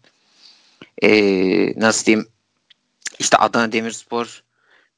Ee, 1.03 1.79
nasıl 1.79 2.05
diyeyim? 2.05 2.27
İşte 3.19 3.37
Adana 3.37 3.71
Demirspor 3.71 4.43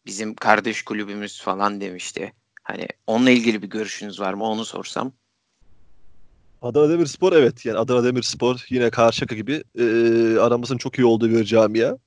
bizim 0.05 0.35
kardeş 0.35 0.81
kulübümüz 0.81 1.41
falan 1.41 1.81
demişti. 1.81 2.33
Hani 2.63 2.87
onunla 3.07 3.29
ilgili 3.29 3.61
bir 3.61 3.67
görüşünüz 3.67 4.19
var 4.19 4.33
mı? 4.33 4.43
Onu 4.43 4.65
sorsam. 4.65 5.11
Adana 6.61 6.89
Demirspor 6.89 7.33
evet. 7.33 7.65
Yani 7.65 7.77
Adana 7.77 8.03
Demirspor 8.03 8.65
yine 8.69 8.89
Karşıyaka 8.89 9.35
gibi 9.35 9.63
e, 9.79 9.83
aramızın 10.39 10.77
çok 10.77 10.99
iyi 10.99 11.05
olduğu 11.05 11.29
bir 11.29 11.43
camia. 11.43 11.97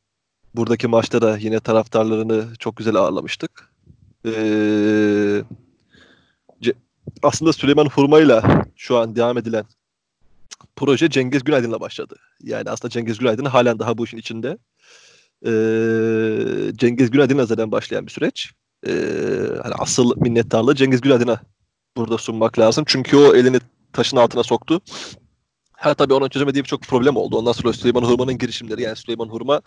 Buradaki 0.55 0.89
maçta 0.89 1.23
da 1.23 1.37
yine 1.37 1.61
taraftarlarını 1.61 2.45
çok 2.59 2.77
güzel 2.77 2.95
ağırlamıştık. 2.95 3.70
Eee 4.25 5.45
aslında 7.23 7.53
Süleyman 7.53 7.87
Hurmay'la 7.87 8.65
şu 8.77 8.99
an 8.99 9.17
devam 9.17 9.39
edilen 9.39 9.65
proje 10.77 11.11
Cengiz 11.11 11.45
Günaydın'la 11.45 11.81
başladı. 11.81 12.17
Yani 12.43 12.71
aslında 12.71 12.91
Cengiz 12.91 13.19
Günaydın 13.19 13.45
halen 13.45 13.79
daha 13.79 13.99
bu 13.99 14.05
işin 14.05 14.19
içinde. 14.19 14.59
Ee, 15.47 16.73
Cengiz 16.77 17.11
Günaydın'la 17.11 17.47
zaten 17.47 17.73
başlayan 17.73 18.07
bir 18.07 18.13
süreç. 18.13 18.51
Ee, 18.87 18.93
hani 19.63 19.75
asıl 19.79 20.17
minnettarlığı 20.17 20.75
Cengiz 20.75 21.01
Günaydın'a 21.01 21.41
burada 21.97 22.19
sunmak 22.19 22.59
lazım. 22.59 22.85
Çünkü 22.87 23.17
o 23.17 23.35
elini 23.35 23.59
taşın 23.93 24.17
altına 24.17 24.43
soktu. 24.43 24.81
Ha 25.73 25.95
tabii 25.95 26.15
onun 26.15 26.29
çözemediği 26.29 26.65
birçok 26.65 26.83
problem 26.83 27.17
oldu. 27.17 27.37
Ondan 27.37 27.53
sonra 27.53 27.73
Süleyman 27.73 28.03
Hurma'nın 28.03 28.39
girişimleri 28.39 28.83
yani 28.83 28.97
Süleyman 28.97 29.29
Hurma 29.29 29.61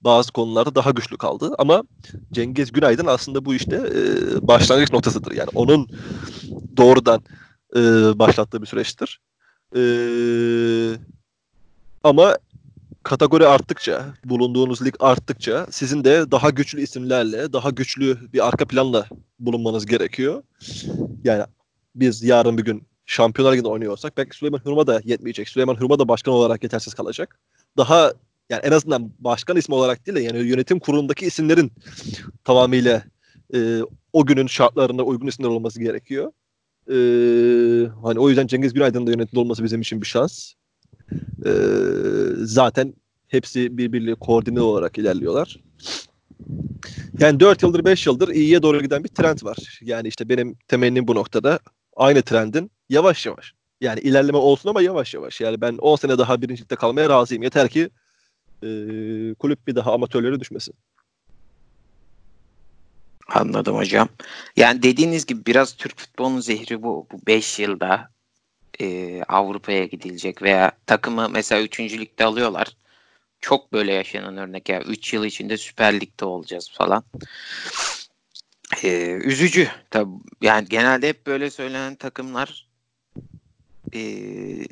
bazı 0.00 0.32
konularda 0.32 0.74
daha 0.74 0.90
güçlü 0.90 1.16
kaldı. 1.18 1.54
Ama 1.58 1.82
Cengiz 2.32 2.72
Günaydın 2.72 3.06
aslında 3.06 3.44
bu 3.44 3.54
işte 3.54 3.76
e, 3.76 4.02
başlangıç 4.48 4.92
noktasıdır. 4.92 5.32
Yani 5.32 5.48
onun 5.54 5.88
doğrudan 6.76 7.22
e, 7.76 7.80
başlattığı 8.18 8.62
bir 8.62 8.66
süreçtir. 8.66 9.20
E, 9.76 9.82
ama 12.04 12.36
kategori 13.02 13.46
arttıkça, 13.46 14.14
bulunduğunuz 14.24 14.84
lig 14.84 14.94
arttıkça 15.00 15.66
sizin 15.70 16.04
de 16.04 16.30
daha 16.30 16.50
güçlü 16.50 16.82
isimlerle, 16.82 17.52
daha 17.52 17.70
güçlü 17.70 18.32
bir 18.32 18.48
arka 18.48 18.64
planla 18.64 19.06
bulunmanız 19.38 19.86
gerekiyor. 19.86 20.42
Yani 21.24 21.44
biz 21.94 22.22
yarın 22.22 22.58
bir 22.58 22.64
gün 22.64 22.86
Şampiyonlar 23.06 23.52
Ligi'nde 23.52 23.68
oynuyorsak 23.68 24.16
belki 24.16 24.36
Süleyman 24.36 24.58
Hurma 24.58 24.86
da 24.86 25.00
yetmeyecek. 25.04 25.48
Süleyman 25.48 25.74
Hurma 25.74 25.98
da 25.98 26.08
başkan 26.08 26.34
olarak 26.34 26.62
yetersiz 26.62 26.94
kalacak. 26.94 27.40
Daha 27.76 28.12
yani 28.50 28.60
en 28.64 28.72
azından 28.72 29.12
başkan 29.18 29.56
ismi 29.56 29.74
olarak 29.74 30.06
değil 30.06 30.16
de 30.16 30.22
yani 30.22 30.38
yönetim 30.38 30.78
kurulundaki 30.78 31.26
isimlerin 31.26 31.72
tamamıyla 32.44 33.02
e, 33.54 33.80
o 34.12 34.26
günün 34.26 34.46
şartlarına 34.46 35.02
uygun 35.02 35.26
isimler 35.26 35.48
olması 35.48 35.80
gerekiyor. 35.80 36.32
E, 36.88 36.96
hani 38.02 38.18
o 38.18 38.28
yüzden 38.28 38.46
Cengiz 38.46 38.72
Günaydın'ın 38.72 39.06
da 39.06 39.10
yönetimde 39.10 39.40
olması 39.40 39.64
bizim 39.64 39.80
için 39.80 40.00
bir 40.00 40.06
şans. 40.06 40.52
E, 41.46 41.52
zaten 42.36 42.94
hepsi 43.28 43.78
birbiriyle 43.78 44.14
koordine 44.14 44.60
olarak 44.60 44.98
ilerliyorlar. 44.98 45.60
Yani 47.18 47.40
4 47.40 47.62
yıldır 47.62 47.84
5 47.84 48.06
yıldır 48.06 48.28
iyiye 48.28 48.62
doğru 48.62 48.82
giden 48.82 49.04
bir 49.04 49.08
trend 49.08 49.38
var. 49.42 49.80
Yani 49.82 50.08
işte 50.08 50.28
benim 50.28 50.54
temennim 50.68 51.08
bu 51.08 51.14
noktada 51.14 51.58
aynı 51.96 52.22
trendin 52.22 52.70
yavaş 52.88 53.26
yavaş. 53.26 53.54
Yani 53.80 54.00
ilerleme 54.00 54.38
olsun 54.38 54.68
ama 54.68 54.82
yavaş 54.82 55.14
yavaş. 55.14 55.40
Yani 55.40 55.60
ben 55.60 55.76
10 55.76 55.96
sene 55.96 56.18
daha 56.18 56.42
birincilikte 56.42 56.76
kalmaya 56.76 57.08
razıyım. 57.08 57.42
Yeter 57.42 57.68
ki 57.68 57.90
e, 58.62 58.68
kulüp 59.34 59.66
bir 59.66 59.74
daha 59.76 59.94
amatörlere 59.94 60.40
düşmesin. 60.40 60.74
Anladım 63.28 63.76
hocam. 63.76 64.08
Yani 64.56 64.82
dediğiniz 64.82 65.26
gibi 65.26 65.46
biraz 65.46 65.76
Türk 65.76 65.98
futbolunun 65.98 66.40
zehri 66.40 66.82
bu. 66.82 67.06
Bu 67.12 67.26
5 67.26 67.58
yılda 67.58 68.10
e, 68.80 69.22
Avrupa'ya 69.22 69.84
gidilecek 69.84 70.42
veya 70.42 70.72
takımı 70.86 71.28
mesela 71.28 71.62
3. 71.62 71.80
ligde 71.80 72.24
alıyorlar. 72.24 72.76
Çok 73.40 73.72
böyle 73.72 73.92
yaşanan 73.92 74.36
örnek 74.36 74.68
ya. 74.68 74.82
3 74.82 75.12
yıl 75.14 75.24
içinde 75.24 75.56
Süper 75.56 76.00
Lig'de 76.00 76.24
olacağız 76.24 76.70
falan. 76.72 77.04
E, 78.82 79.10
üzücü. 79.24 79.68
Tabii, 79.90 80.10
yani 80.42 80.68
genelde 80.68 81.08
hep 81.08 81.26
böyle 81.26 81.50
söylenen 81.50 81.94
takımlar 81.94 82.68
e, 83.92 84.00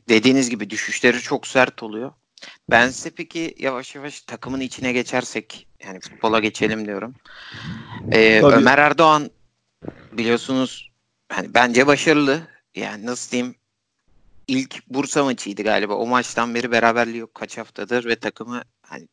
dediğiniz 0.09 0.50
gibi 0.50 0.71
düşüşleri 0.71 1.21
çok 1.21 1.47
sert 1.47 1.83
oluyor. 1.83 2.12
Ben 2.71 2.88
size 2.88 3.11
peki 3.11 3.54
yavaş 3.59 3.95
yavaş 3.95 4.21
takımın 4.21 4.61
içine 4.61 4.92
geçersek 4.92 5.66
yani 5.85 6.00
futbola 6.00 6.40
geçelim 6.40 6.87
diyorum. 6.87 7.14
Ee, 8.12 8.42
Ömer 8.42 8.78
Erdoğan 8.78 9.30
biliyorsunuz 10.12 10.90
hani 11.28 11.54
bence 11.54 11.87
başarılı. 11.87 12.40
Yani 12.75 13.07
nasıl 13.07 13.30
diyeyim 13.30 13.54
ilk 14.49 14.88
Bursa 14.88 15.25
maçıydı 15.25 15.62
galiba. 15.62 15.95
O 15.95 16.07
maçtan 16.07 16.54
beri 16.54 16.71
beraberliği 16.71 17.18
yok 17.18 17.35
kaç 17.35 17.59
haftadır 17.59 18.04
ve 18.04 18.16
takımı 18.16 18.62
hani 18.83 19.09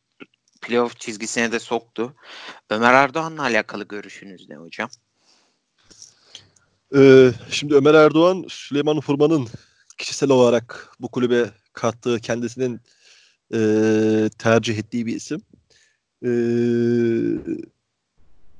playoff 0.60 1.00
çizgisine 1.00 1.52
de 1.52 1.58
soktu. 1.58 2.14
Ömer 2.70 2.94
Erdoğan'la 2.94 3.42
alakalı 3.42 3.88
görüşünüz 3.88 4.48
ne 4.48 4.56
hocam? 4.56 4.88
Ee, 6.96 7.32
şimdi 7.50 7.74
Ömer 7.74 7.94
Erdoğan 7.94 8.44
Süleyman 8.48 9.00
Furman'ın 9.00 9.48
kişisel 9.98 10.30
olarak 10.30 10.90
bu 11.00 11.08
kulübe 11.08 11.50
kattığı 11.72 12.20
kendisinin 12.20 12.80
e, 13.54 13.58
tercih 14.38 14.78
ettiği 14.78 15.06
bir 15.06 15.16
isim. 15.16 15.40
E, 16.24 16.30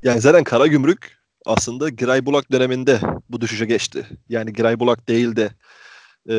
yani 0.03 0.20
zaten 0.20 0.44
Kara 0.44 0.66
Gümrük 0.66 1.18
aslında 1.46 1.88
Giray 1.88 2.27
Bulak 2.27 2.53
döneminde 2.53 3.01
bu 3.29 3.40
düşüşe 3.40 3.66
geçti. 3.66 4.07
Yani 4.29 4.53
Giray 4.53 4.81
Bulak 4.81 5.09
değil 5.09 5.37
de 5.37 5.51
e, 6.29 6.35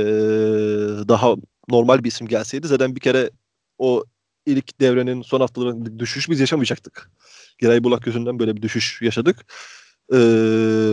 daha 1.08 1.36
normal 1.70 2.04
bir 2.04 2.10
isim 2.10 2.28
gelseydi 2.28 2.68
zaten 2.68 2.96
bir 2.96 3.02
kere 3.02 3.32
o 3.78 4.04
ilk 4.46 4.80
devrenin 4.82 5.22
son 5.22 5.40
haftalarında 5.40 6.00
düşüş 6.00 6.30
biz 6.30 6.40
yaşamayacaktık. 6.40 7.12
Giray 7.60 7.84
Bulak 7.84 8.08
yüzünden 8.08 8.40
böyle 8.40 8.56
bir 8.56 8.62
düşüş 8.62 9.02
yaşadık. 9.02 9.54
E, 10.14 10.18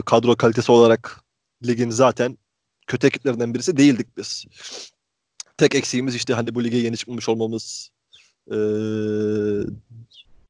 kadro 0.06 0.36
kalitesi 0.36 0.72
olarak 0.72 1.20
ligin 1.66 1.90
zaten 1.90 2.38
kötü 2.86 3.06
ekiplerinden 3.06 3.54
birisi 3.54 3.76
değildik 3.76 4.16
biz. 4.16 4.44
Tek 5.56 5.74
eksiğimiz 5.74 6.14
işte 6.14 6.34
hani 6.34 6.54
bu 6.54 6.64
lige 6.64 6.76
yeni 6.76 6.96
çıkmış 6.96 7.28
olmamız, 7.28 7.90
e, 8.50 8.56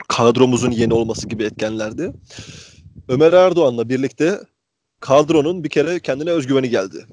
kadromuzun 0.09 0.71
yeni 0.71 0.95
olması 0.95 1.29
gibi 1.29 1.45
etkenlerdi. 1.45 2.13
Ömer 3.09 3.33
Erdoğan'la 3.33 3.89
birlikte 3.89 4.41
kadronun 5.01 5.65
bir 5.65 5.69
kere 5.69 6.01
kendine 6.01 6.31
özgüveni 6.31 6.71
geldi. 6.71 7.07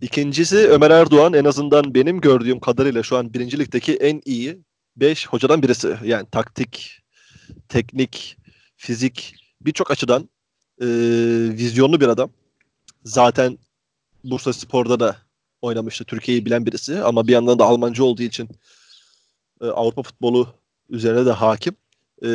İkincisi 0.00 0.56
Ömer 0.56 0.90
Erdoğan 0.90 1.32
en 1.32 1.44
azından 1.44 1.94
benim 1.94 2.20
gördüğüm 2.20 2.60
kadarıyla 2.60 3.02
şu 3.02 3.16
an 3.16 3.34
birincilikteki 3.34 3.94
en 3.94 4.22
iyi 4.24 4.58
5 4.96 5.26
hocadan 5.26 5.62
birisi. 5.62 5.96
Yani 6.04 6.26
taktik, 6.30 7.02
teknik, 7.68 8.36
fizik 8.76 9.34
birçok 9.60 9.90
açıdan 9.90 10.28
e, 10.80 10.86
vizyonlu 11.52 12.00
bir 12.00 12.08
adam. 12.08 12.30
Zaten 13.04 13.58
Bursa 14.24 14.52
Spor'da 14.52 15.00
da 15.00 15.16
oynamıştı. 15.64 16.04
Türkiye'yi 16.04 16.46
bilen 16.46 16.66
birisi 16.66 17.02
ama 17.02 17.26
bir 17.26 17.32
yandan 17.32 17.58
da 17.58 17.64
Almanca 17.64 18.04
olduğu 18.04 18.22
için 18.22 18.48
e, 19.60 19.66
Avrupa 19.66 20.02
futbolu 20.02 20.48
üzerine 20.90 21.26
de 21.26 21.30
hakim. 21.30 21.76
E, 22.24 22.28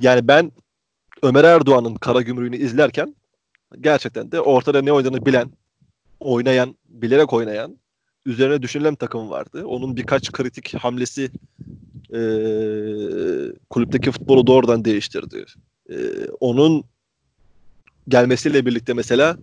yani 0.00 0.28
ben 0.28 0.52
Ömer 1.22 1.44
Erdoğan'ın 1.44 1.94
kara 1.94 2.20
gümrüğünü 2.20 2.56
izlerken 2.56 3.14
gerçekten 3.80 4.32
de 4.32 4.40
ortada 4.40 4.82
ne 4.82 4.92
oynadığını 4.92 5.26
bilen, 5.26 5.50
oynayan, 6.20 6.76
bilerek 6.88 7.32
oynayan, 7.32 7.78
üzerine 8.26 8.62
düşünülen 8.62 8.94
takım 8.94 9.30
vardı. 9.30 9.66
Onun 9.66 9.96
birkaç 9.96 10.32
kritik 10.32 10.74
hamlesi 10.74 11.30
e, 12.14 12.20
kulüpteki 13.70 14.10
futbolu 14.10 14.46
doğrudan 14.46 14.84
değiştirdi. 14.84 15.44
E, 15.90 15.96
onun 16.40 16.84
gelmesiyle 18.08 18.66
birlikte 18.66 18.94
mesela 18.94 19.36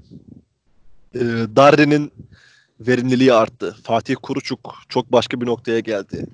e, 1.15 1.19
Darrin'in 1.55 2.11
verimliliği 2.79 3.33
arttı. 3.33 3.75
Fatih 3.83 4.15
Kuruçuk 4.21 4.75
çok 4.89 5.11
başka 5.11 5.41
bir 5.41 5.45
noktaya 5.45 5.79
geldi. 5.79 6.25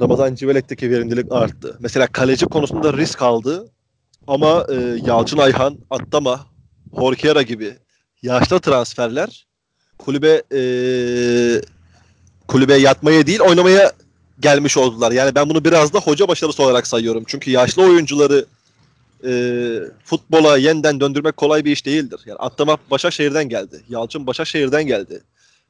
Ramazan 0.00 0.34
Civelek'teki 0.34 0.90
verimlilik 0.90 1.32
arttı. 1.32 1.76
Mesela 1.80 2.06
kaleci 2.06 2.46
konusunda 2.46 2.92
risk 2.92 3.22
aldı 3.22 3.70
ama 4.26 4.66
e, 4.70 4.74
Yalçın 5.04 5.38
Ayhan, 5.38 5.78
Attama, 5.90 6.46
Horkera 6.92 7.42
gibi 7.42 7.74
yaşlı 8.22 8.60
transferler 8.60 9.46
kulübe 9.98 10.42
e, 10.52 10.62
kulübe 12.48 12.74
yatmaya 12.74 13.26
değil 13.26 13.40
oynamaya 13.40 13.92
gelmiş 14.40 14.76
oldular. 14.76 15.12
Yani 15.12 15.34
ben 15.34 15.48
bunu 15.50 15.64
biraz 15.64 15.92
da 15.92 15.98
hoca 15.98 16.28
başarısı 16.28 16.62
olarak 16.62 16.86
sayıyorum. 16.86 17.24
Çünkü 17.26 17.50
yaşlı 17.50 17.82
oyuncuları 17.82 18.46
e, 19.24 19.30
futbola 20.04 20.56
yeniden 20.56 21.00
döndürmek 21.00 21.36
kolay 21.36 21.64
bir 21.64 21.72
iş 21.72 21.86
değildir. 21.86 22.20
Yani 22.26 22.38
Attama 22.38 22.76
Başakşehir'den 22.90 23.48
geldi. 23.48 23.82
Yalçın 23.88 24.26
Başakşehir'den 24.26 24.86
geldi. 24.86 25.22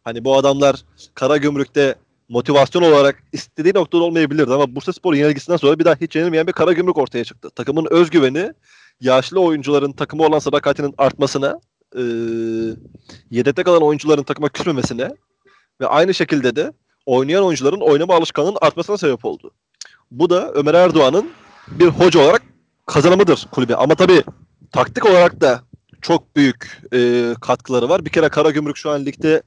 Hani 0.09 0.25
bu 0.25 0.37
adamlar 0.37 0.85
kara 1.15 1.37
gümrükte 1.37 1.95
motivasyon 2.29 2.83
olarak 2.83 3.23
istediği 3.33 3.75
noktada 3.75 4.03
olmayabilirdi 4.03 4.53
ama 4.53 4.75
Bursa 4.75 4.93
Spor 4.93 5.15
yenilgisinden 5.15 5.57
sonra 5.57 5.79
bir 5.79 5.85
daha 5.85 5.95
hiç 5.95 6.17
yenilmeyen 6.17 6.47
bir 6.47 6.53
kara 6.53 6.73
gümrük 6.73 6.99
ortaya 6.99 7.25
çıktı. 7.25 7.51
Takımın 7.51 7.87
özgüveni 7.91 8.53
yaşlı 9.01 9.41
oyuncuların 9.41 9.93
takımı 9.93 10.23
olan 10.23 10.39
sadakatinin 10.39 10.95
artmasına, 10.99 11.61
e, 11.97 12.03
yedekte 13.31 13.63
kalan 13.63 13.83
oyuncuların 13.83 14.23
takıma 14.23 14.49
küsmemesine 14.49 15.11
ve 15.81 15.87
aynı 15.87 16.15
şekilde 16.15 16.57
de 16.57 16.73
oynayan 17.07 17.45
oyuncuların 17.45 17.81
oynama 17.81 18.15
alışkanlığının 18.15 18.59
artmasına 18.61 18.99
sebep 18.99 19.25
oldu. 19.25 19.51
Bu 20.11 20.31
da 20.31 20.53
Ömer 20.53 20.75
Erdoğan'ın 20.75 21.31
bir 21.69 21.87
hoca 21.87 22.21
olarak 22.21 22.43
kazanımıdır 22.87 23.47
kulübe. 23.51 23.75
Ama 23.77 23.95
tabii 23.95 24.23
taktik 24.73 25.07
olarak 25.07 25.41
da 25.41 25.63
çok 26.03 26.37
büyük 26.37 26.83
e, 26.95 27.35
katkıları 27.41 27.89
var. 27.89 28.05
Bir 28.05 28.11
kere 28.11 28.29
Kara 28.29 28.51
Gümrük 28.51 28.77
şu 28.77 28.91
an 28.91 29.07
ligde 29.07 29.43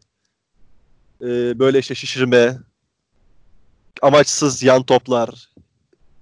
e, 1.22 1.60
böyle 1.60 1.80
işte 1.80 1.96
şişirme, 1.96 2.58
amaçsız 4.02 4.64
yan 4.64 4.84
toplar, 4.84 5.50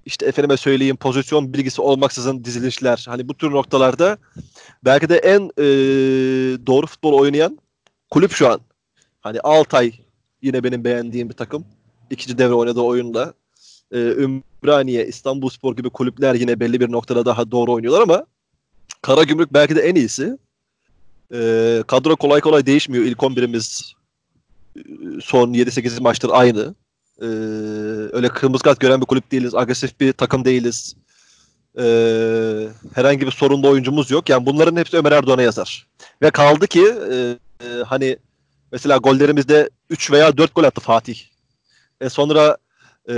işte 0.05 0.25
efendime 0.25 0.57
söyleyeyim 0.57 0.95
pozisyon 0.95 1.53
bilgisi 1.53 1.81
olmaksızın 1.81 2.43
dizilişler 2.43 3.05
hani 3.09 3.27
bu 3.27 3.33
tür 3.33 3.51
noktalarda 3.51 4.17
belki 4.85 5.09
de 5.09 5.17
en 5.17 5.41
e, 5.57 5.65
doğru 6.67 6.87
futbol 6.87 7.13
oynayan 7.13 7.59
kulüp 8.09 8.31
şu 8.31 8.49
an. 8.49 8.61
Hani 9.21 9.39
Altay 9.39 9.93
yine 10.41 10.63
benim 10.63 10.83
beğendiğim 10.83 11.29
bir 11.29 11.33
takım. 11.33 11.65
İkinci 12.09 12.37
devre 12.37 12.53
oynadığı 12.53 12.81
oyunda. 12.81 13.33
E, 13.91 13.97
Ümraniye, 13.97 15.07
İstanbulspor 15.07 15.75
gibi 15.75 15.89
kulüpler 15.89 16.35
yine 16.35 16.59
belli 16.59 16.79
bir 16.79 16.91
noktada 16.91 17.25
daha 17.25 17.51
doğru 17.51 17.73
oynuyorlar 17.73 18.01
ama 18.01 18.25
Karagümrük 19.01 19.53
belki 19.53 19.75
de 19.75 19.81
en 19.81 19.95
iyisi. 19.95 20.37
E, 21.33 21.83
kadro 21.87 22.15
kolay 22.15 22.41
kolay 22.41 22.65
değişmiyor. 22.65 23.03
İlk 23.03 23.17
11'imiz 23.17 23.93
e, 23.93 23.98
son 25.21 25.53
7-8 25.53 26.01
maçtır 26.01 26.29
aynı. 26.33 26.75
Ee, 27.21 27.25
öyle 28.11 28.29
kırmızı 28.29 28.63
kart 28.63 28.79
gören 28.79 29.01
bir 29.01 29.05
kulüp 29.05 29.31
değiliz. 29.31 29.55
Agresif 29.55 29.99
bir 29.99 30.13
takım 30.13 30.45
değiliz. 30.45 30.95
Ee, 31.79 32.67
herhangi 32.93 33.27
bir 33.27 33.31
sorunlu 33.31 33.69
oyuncumuz 33.69 34.11
yok. 34.11 34.29
Yani 34.29 34.45
bunların 34.45 34.75
hepsi 34.75 34.97
Ömer 34.97 35.11
Erdoğan'a 35.11 35.41
yazar. 35.41 35.87
Ve 36.21 36.31
kaldı 36.31 36.67
ki 36.67 36.95
e, 37.11 37.37
e, 37.65 37.83
hani 37.85 38.17
mesela 38.71 38.97
gollerimizde 38.97 39.69
3 39.89 40.11
veya 40.11 40.37
4 40.37 40.55
gol 40.55 40.63
attı 40.63 40.81
Fatih. 40.81 41.19
E 42.01 42.09
sonra 42.09 42.57
e, 43.09 43.13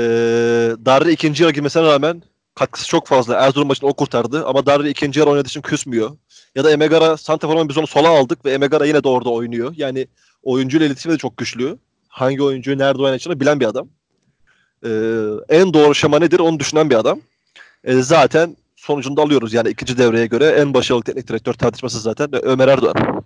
Darri 0.86 1.12
ikinci 1.12 1.44
yarı 1.44 1.54
girmesine 1.54 1.84
rağmen 1.84 2.24
katkısı 2.56 2.88
çok 2.88 3.08
fazla. 3.08 3.36
Erzurum 3.36 3.68
maçını 3.68 3.90
o 3.90 3.94
kurtardı 3.94 4.46
ama 4.46 4.66
Darri 4.66 4.90
ikinci 4.90 5.20
yarı 5.20 5.30
oynadığı 5.30 5.48
için 5.48 5.62
küsmüyor. 5.62 6.12
Ya 6.56 6.64
da 6.64 6.72
Emegara 6.72 7.18
Santafor'un 7.18 7.70
biz 7.70 7.78
onu 7.78 7.88
sola 7.88 8.10
aldık 8.10 8.46
ve 8.46 8.52
Emegara 8.52 8.86
yine 8.86 9.04
de 9.04 9.08
orada 9.08 9.30
oynuyor. 9.30 9.74
Yani 9.78 10.08
oyuncuyla 10.44 10.88
iletişimi 10.88 11.14
de 11.14 11.18
çok 11.18 11.38
güçlü 11.38 11.78
hangi 12.08 12.44
oyuncuyu 12.44 12.78
nerede 12.78 13.02
oynayacağını 13.02 13.40
bilen 13.40 13.60
bir 13.60 13.66
adam. 13.66 13.88
Ee, 14.86 14.90
en 15.50 15.74
doğru 15.74 15.96
şema 15.96 16.20
nedir 16.20 16.40
onu 16.40 16.60
düşünen 16.60 16.90
bir 16.90 16.96
adam. 16.96 17.20
Ee, 17.84 17.94
zaten 17.94 18.58
sonucunda 18.76 19.22
alıyoruz 19.22 19.54
yani 19.54 19.70
ikinci 19.70 19.98
devreye 19.98 20.26
göre 20.26 20.46
en 20.46 20.74
başarılı 20.74 21.04
teknik 21.04 21.28
direktör 21.28 21.54
tartışması 21.54 22.00
zaten 22.00 22.46
Ömer 22.46 22.68
Erdoğan. 22.68 23.24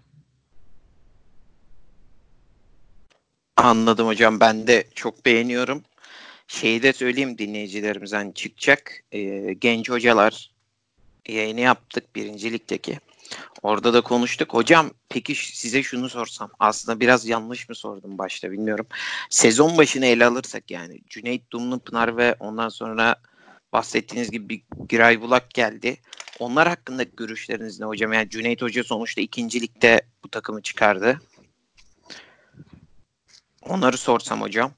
Anladım 3.57 4.07
hocam 4.07 4.39
ben 4.39 4.67
de 4.67 4.83
çok 4.95 5.25
beğeniyorum. 5.25 5.83
Şeyi 6.47 6.83
de 6.83 6.93
söyleyeyim 6.93 7.37
dinleyicilerimizden 7.37 8.31
çıkacak. 8.31 9.03
Ee, 9.11 9.53
genç 9.53 9.89
hocalar 9.89 10.51
yayını 11.27 11.59
yaptık 11.59 12.15
birincilikteki. 12.15 12.99
Orada 13.65 13.93
da 13.93 14.01
konuştuk. 14.01 14.53
Hocam 14.53 14.91
peki 15.09 15.35
size 15.35 15.83
şunu 15.83 16.09
sorsam. 16.09 16.49
Aslında 16.59 16.99
biraz 16.99 17.25
yanlış 17.25 17.69
mı 17.69 17.75
sordum 17.75 18.17
başta 18.17 18.51
bilmiyorum. 18.51 18.87
Sezon 19.29 19.77
başını 19.77 20.05
ele 20.05 20.25
alırsak 20.25 20.71
yani. 20.71 21.01
Cüneyt 21.09 21.51
Dumlupınar 21.51 22.17
ve 22.17 22.35
ondan 22.39 22.69
sonra 22.69 23.15
bahsettiğiniz 23.73 24.31
gibi 24.31 24.49
bir 24.49 24.87
Giray 24.89 25.21
Bulak 25.21 25.49
geldi. 25.49 25.97
Onlar 26.39 26.67
hakkındaki 26.67 27.15
görüşleriniz 27.15 27.79
ne 27.79 27.85
hocam? 27.85 28.13
Yani 28.13 28.29
Cüneyt 28.29 28.61
Hoca 28.61 28.83
sonuçta 28.83 29.21
ikincilikte 29.21 30.01
bu 30.23 30.29
takımı 30.29 30.61
çıkardı. 30.61 31.21
Onları 33.61 33.97
sorsam 33.97 34.41
hocam. 34.41 34.71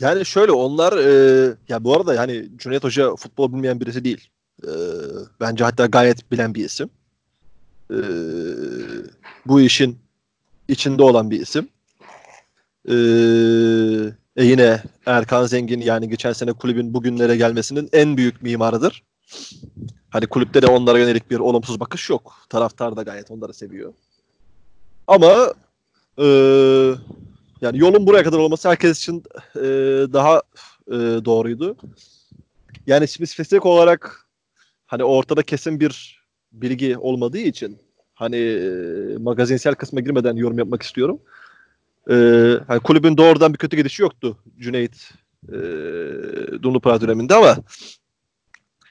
Yani 0.00 0.26
şöyle 0.26 0.52
onlar 0.52 0.92
e, 0.98 1.54
ya 1.68 1.84
bu 1.84 1.96
arada 1.96 2.14
yani 2.14 2.48
Cüneyt 2.56 2.84
Hoca 2.84 3.16
futbol 3.16 3.52
bilmeyen 3.52 3.80
birisi 3.80 4.04
değil. 4.04 4.30
E, 4.62 4.70
bence 5.40 5.64
hatta 5.64 5.86
gayet 5.86 6.32
bilen 6.32 6.54
bir 6.54 6.64
isim 6.64 6.90
e, 7.90 7.98
bu 9.46 9.60
işin 9.60 9.98
içinde 10.68 11.02
olan 11.02 11.30
bir 11.30 11.40
isim. 11.40 11.68
E, 12.88 12.94
e 14.36 14.44
yine 14.44 14.82
Erkan 15.06 15.46
Zengin 15.46 15.80
yani 15.80 16.08
geçen 16.08 16.32
sene 16.32 16.52
kulübün 16.52 16.94
bugünlere 16.94 17.36
gelmesinin 17.36 17.88
en 17.92 18.16
büyük 18.16 18.42
mimarıdır. 18.42 19.02
Hani 20.10 20.26
kulüpte 20.26 20.62
de 20.62 20.66
onlara 20.66 20.98
yönelik 20.98 21.30
bir 21.30 21.38
olumsuz 21.38 21.80
bakış 21.80 22.10
yok. 22.10 22.36
Taraftar 22.48 22.96
da 22.96 23.02
gayet 23.02 23.30
onları 23.30 23.54
seviyor. 23.54 23.92
Ama 25.06 25.54
e, 26.18 26.26
yani 27.60 27.78
yolun 27.78 28.06
buraya 28.06 28.24
kadar 28.24 28.38
olması 28.38 28.68
herkes 28.68 28.98
için 28.98 29.22
e, 29.56 29.62
daha 30.12 30.42
e, 30.88 30.94
doğruydu. 31.24 31.76
Yani 32.86 33.06
spesifik 33.06 33.66
olarak 33.66 34.28
hani 34.86 35.04
ortada 35.04 35.42
kesin 35.42 35.80
bir 35.80 36.23
bilgi 36.54 36.98
olmadığı 36.98 37.38
için 37.38 37.78
hani 38.14 38.36
e, 38.36 38.68
magazinsel 39.18 39.74
kısma 39.74 40.00
girmeden 40.00 40.36
yorum 40.36 40.58
yapmak 40.58 40.82
istiyorum. 40.82 41.20
E, 42.10 42.14
hani 42.68 42.80
kulübün 42.80 43.16
doğrudan 43.16 43.52
bir 43.52 43.58
kötü 43.58 43.76
gidişi 43.76 44.02
yoktu 44.02 44.38
Cüneyt 44.58 45.10
e, 45.48 45.56
Dumlupınar 46.62 47.00
döneminde 47.00 47.34
ama 47.34 47.56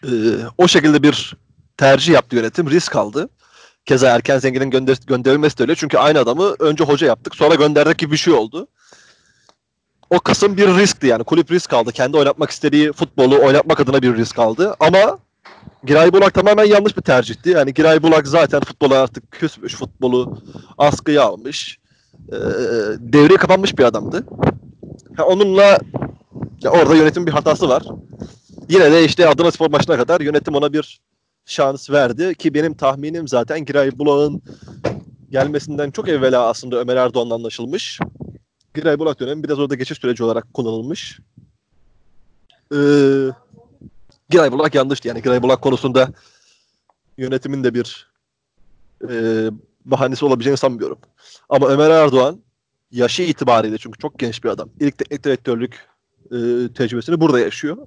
e, 0.03 0.11
o 0.57 0.67
şekilde 0.67 1.03
bir 1.03 1.37
tercih 1.77 2.13
yaptı 2.13 2.35
yönetim. 2.35 2.69
Risk 2.69 2.95
aldı. 2.95 3.29
Keza 3.85 4.09
Erken 4.09 4.39
Zengin'in 4.39 4.69
gönder 4.69 4.97
gönderilmesi 5.07 5.57
de 5.57 5.63
öyle. 5.63 5.75
Çünkü 5.75 5.97
aynı 5.97 6.19
adamı 6.19 6.55
önce 6.59 6.83
hoca 6.83 7.07
yaptık. 7.07 7.35
Sonra 7.35 7.55
gönderdik 7.55 7.97
gibi 7.97 8.11
bir 8.11 8.17
şey 8.17 8.33
oldu. 8.33 8.67
O 10.09 10.19
kısım 10.19 10.57
bir 10.57 10.67
riskti 10.67 11.07
yani. 11.07 11.23
Kulüp 11.23 11.51
risk 11.51 11.73
aldı. 11.73 11.91
Kendi 11.91 12.17
oynatmak 12.17 12.49
istediği 12.49 12.91
futbolu 12.91 13.45
oynatmak 13.45 13.79
adına 13.79 14.01
bir 14.01 14.15
risk 14.15 14.39
aldı. 14.39 14.75
Ama 14.79 15.19
Giray 15.83 16.13
Bulak 16.13 16.33
tamamen 16.33 16.65
yanlış 16.65 16.97
bir 16.97 17.01
tercihti. 17.01 17.49
Yani 17.49 17.73
Giray 17.73 18.03
Bulak 18.03 18.27
zaten 18.27 18.61
futbola 18.61 19.01
artık 19.01 19.31
küsmüş. 19.31 19.75
Futbolu 19.75 20.37
askıya 20.77 21.23
almış. 21.23 21.77
E, 22.29 22.37
devreye 22.99 23.37
kapanmış 23.37 23.77
bir 23.77 23.83
adamdı. 23.83 24.25
Ha, 25.17 25.25
onunla 25.25 25.79
ya 26.63 26.71
orada 26.71 26.95
yönetim 26.95 27.27
bir 27.27 27.31
hatası 27.31 27.69
var. 27.69 27.83
Yine 28.69 28.91
de 28.91 29.05
işte 29.05 29.27
Adana 29.27 29.51
Spor 29.51 29.69
maçına 29.69 29.97
kadar 29.97 30.21
yönetim 30.21 30.55
ona 30.55 30.73
bir 30.73 31.01
şans 31.45 31.89
verdi 31.89 32.35
ki 32.35 32.53
benim 32.53 32.73
tahminim 32.73 33.27
zaten 33.27 33.65
Giray 33.65 33.99
Bulak'ın 33.99 34.41
gelmesinden 35.31 35.91
çok 35.91 36.09
evvela 36.09 36.47
aslında 36.47 36.79
Ömer 36.79 36.95
Erdoğan'la 36.95 37.35
anlaşılmış. 37.35 37.99
Giray 38.73 38.99
Bulak 38.99 39.19
dönemi 39.19 39.43
biraz 39.43 39.59
orada 39.59 39.75
geçiş 39.75 39.97
süreci 39.97 40.23
olarak 40.23 40.53
kullanılmış. 40.53 41.19
Ee, 42.73 42.77
Giray 44.33 44.51
Bulak 44.51 44.75
yanlıştı. 44.75 45.07
Yani 45.07 45.21
Giray 45.21 45.41
Bulak 45.41 45.61
konusunda 45.61 46.09
yönetimin 47.17 47.63
de 47.63 47.73
bir 47.73 48.09
e, 49.09 49.15
bahanesi 49.85 50.25
olabileceğini 50.25 50.57
sanmıyorum. 50.57 50.97
Ama 51.49 51.67
Ömer 51.67 51.89
Erdoğan 51.89 52.39
yaşı 52.91 53.23
itibariyle 53.23 53.77
çünkü 53.77 53.99
çok 53.99 54.19
genç 54.19 54.43
bir 54.43 54.49
adam. 54.49 54.69
İlk 54.79 54.97
teknik 54.97 55.23
direktörlük 55.23 55.87
e, 56.25 56.37
tecrübesini 56.73 57.21
burada 57.21 57.39
yaşıyor. 57.39 57.77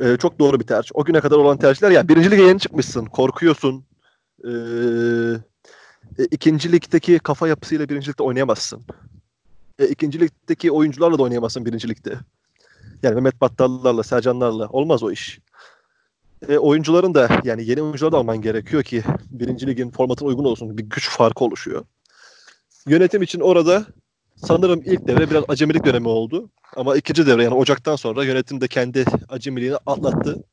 E, 0.00 0.16
çok 0.16 0.38
doğru 0.38 0.60
bir 0.60 0.66
tercih. 0.66 0.90
O 0.94 1.04
güne 1.04 1.20
kadar 1.20 1.36
olan 1.36 1.58
tercihler 1.58 1.90
yani 1.90 2.08
birinci 2.08 2.30
lige 2.30 2.42
yeni 2.42 2.60
çıkmışsın. 2.60 3.04
Korkuyorsun. 3.04 3.84
E, 4.44 4.50
e, 6.18 6.24
ikinci 6.30 6.72
ligdeki 6.72 7.18
kafa 7.18 7.48
yapısıyla 7.48 7.88
birincilikte 7.88 8.22
oynayamazsın. 8.22 8.82
E, 9.78 9.86
ikinci 9.86 10.20
ligdeki 10.20 10.70
oyuncularla 10.70 11.18
da 11.18 11.22
oynayamazsın 11.22 11.66
birincilikte. 11.66 12.18
Yani 13.02 13.14
Mehmet 13.14 13.40
Battallarla, 13.40 14.02
Sercanlarla 14.02 14.68
olmaz 14.68 15.02
o 15.02 15.10
iş. 15.10 15.40
E, 16.48 16.58
oyuncuların 16.58 17.14
da 17.14 17.28
yani 17.44 17.66
yeni 17.66 17.82
oyuncular 17.82 18.12
da 18.12 18.16
alman 18.16 18.40
gerekiyor 18.42 18.82
ki 18.82 19.02
birinci 19.30 19.66
ligin 19.66 19.90
formatına 19.90 20.28
uygun 20.28 20.44
olsun. 20.44 20.78
Bir 20.78 20.82
güç 20.82 21.08
farkı 21.10 21.44
oluşuyor. 21.44 21.84
Yönetim 22.86 23.22
için 23.22 23.40
orada 23.40 23.86
sanırım 24.36 24.82
ilk 24.84 25.08
devre 25.08 25.30
biraz 25.30 25.44
acemilik 25.48 25.84
dönemi 25.84 26.08
oldu. 26.08 26.50
Ama 26.76 26.96
ikinci 26.96 27.26
devre 27.26 27.44
yani 27.44 27.54
Ocak'tan 27.54 27.96
sonra 27.96 28.24
yönetim 28.24 28.60
de 28.60 28.68
kendi 28.68 29.04
acemiliğini 29.28 29.76
atlattı. 29.86 30.44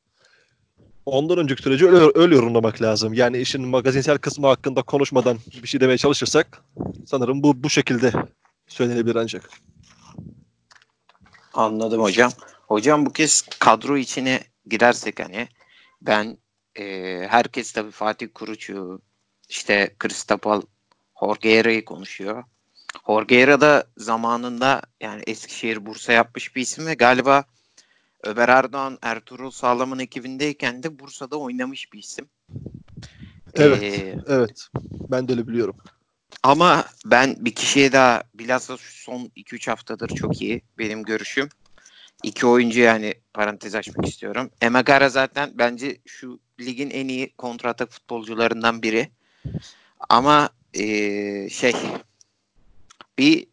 Ondan 1.06 1.38
önceki 1.38 1.62
süreci 1.62 1.86
öyle, 1.88 2.10
öyle 2.14 2.34
yorumlamak 2.34 2.82
lazım. 2.82 3.14
Yani 3.14 3.38
işin 3.38 3.68
magazinsel 3.68 4.18
kısmı 4.18 4.46
hakkında 4.46 4.82
konuşmadan 4.82 5.38
bir 5.62 5.68
şey 5.68 5.80
demeye 5.80 5.98
çalışırsak 5.98 6.62
sanırım 7.06 7.42
bu 7.42 7.62
bu 7.62 7.70
şekilde 7.70 8.12
söylenebilir 8.68 9.16
ancak. 9.16 9.50
Anladım 11.56 12.02
hocam. 12.02 12.30
Hocam 12.66 13.06
bu 13.06 13.12
kez 13.12 13.42
kadro 13.58 13.96
içine 13.96 14.40
girersek 14.66 15.20
hani 15.20 15.48
ben 16.02 16.38
e, 16.78 16.84
herkes 17.28 17.72
tabii 17.72 17.90
Fatih 17.90 18.28
Kuruç'u 18.34 19.00
işte 19.48 19.94
Cristopal 20.02 20.62
Jorge 21.20 21.84
konuşuyor. 21.84 22.44
Jorge 23.06 23.60
da 23.60 23.86
zamanında 23.96 24.82
yani 25.00 25.22
Eskişehir 25.26 25.86
Bursa 25.86 26.12
yapmış 26.12 26.56
bir 26.56 26.60
isim 26.60 26.86
ve 26.86 26.94
galiba 26.94 27.44
Ömer 28.22 28.48
Erdoğan 28.48 28.98
Ertuğrul 29.02 29.50
Sağlam'ın 29.50 29.98
ekibindeyken 29.98 30.82
de 30.82 30.98
Bursa'da 30.98 31.36
oynamış 31.36 31.92
bir 31.92 31.98
isim. 31.98 32.28
Evet. 33.54 33.82
Ee, 33.82 34.18
evet. 34.28 34.68
Ben 35.10 35.28
de 35.28 35.32
öyle 35.32 35.48
biliyorum. 35.48 35.76
Ama 36.42 36.84
ben 37.04 37.36
bir 37.38 37.54
kişiye 37.54 37.92
daha 37.92 38.22
bilhassa 38.34 38.76
son 38.80 39.30
2-3 39.36 39.70
haftadır 39.70 40.08
çok 40.08 40.42
iyi 40.42 40.62
benim 40.78 41.02
görüşüm. 41.02 41.48
İki 42.22 42.46
oyuncu 42.46 42.80
yani 42.80 43.14
parantez 43.34 43.74
açmak 43.74 44.06
istiyorum. 44.06 44.50
Emagara 44.60 45.08
zaten 45.08 45.50
bence 45.54 45.96
şu 46.06 46.40
ligin 46.60 46.90
en 46.90 47.08
iyi 47.08 47.32
kontratak 47.36 47.90
futbolcularından 47.92 48.82
biri. 48.82 49.10
Ama 50.08 50.50
ee, 50.74 51.48
şey 51.50 51.72
bir 53.18 53.46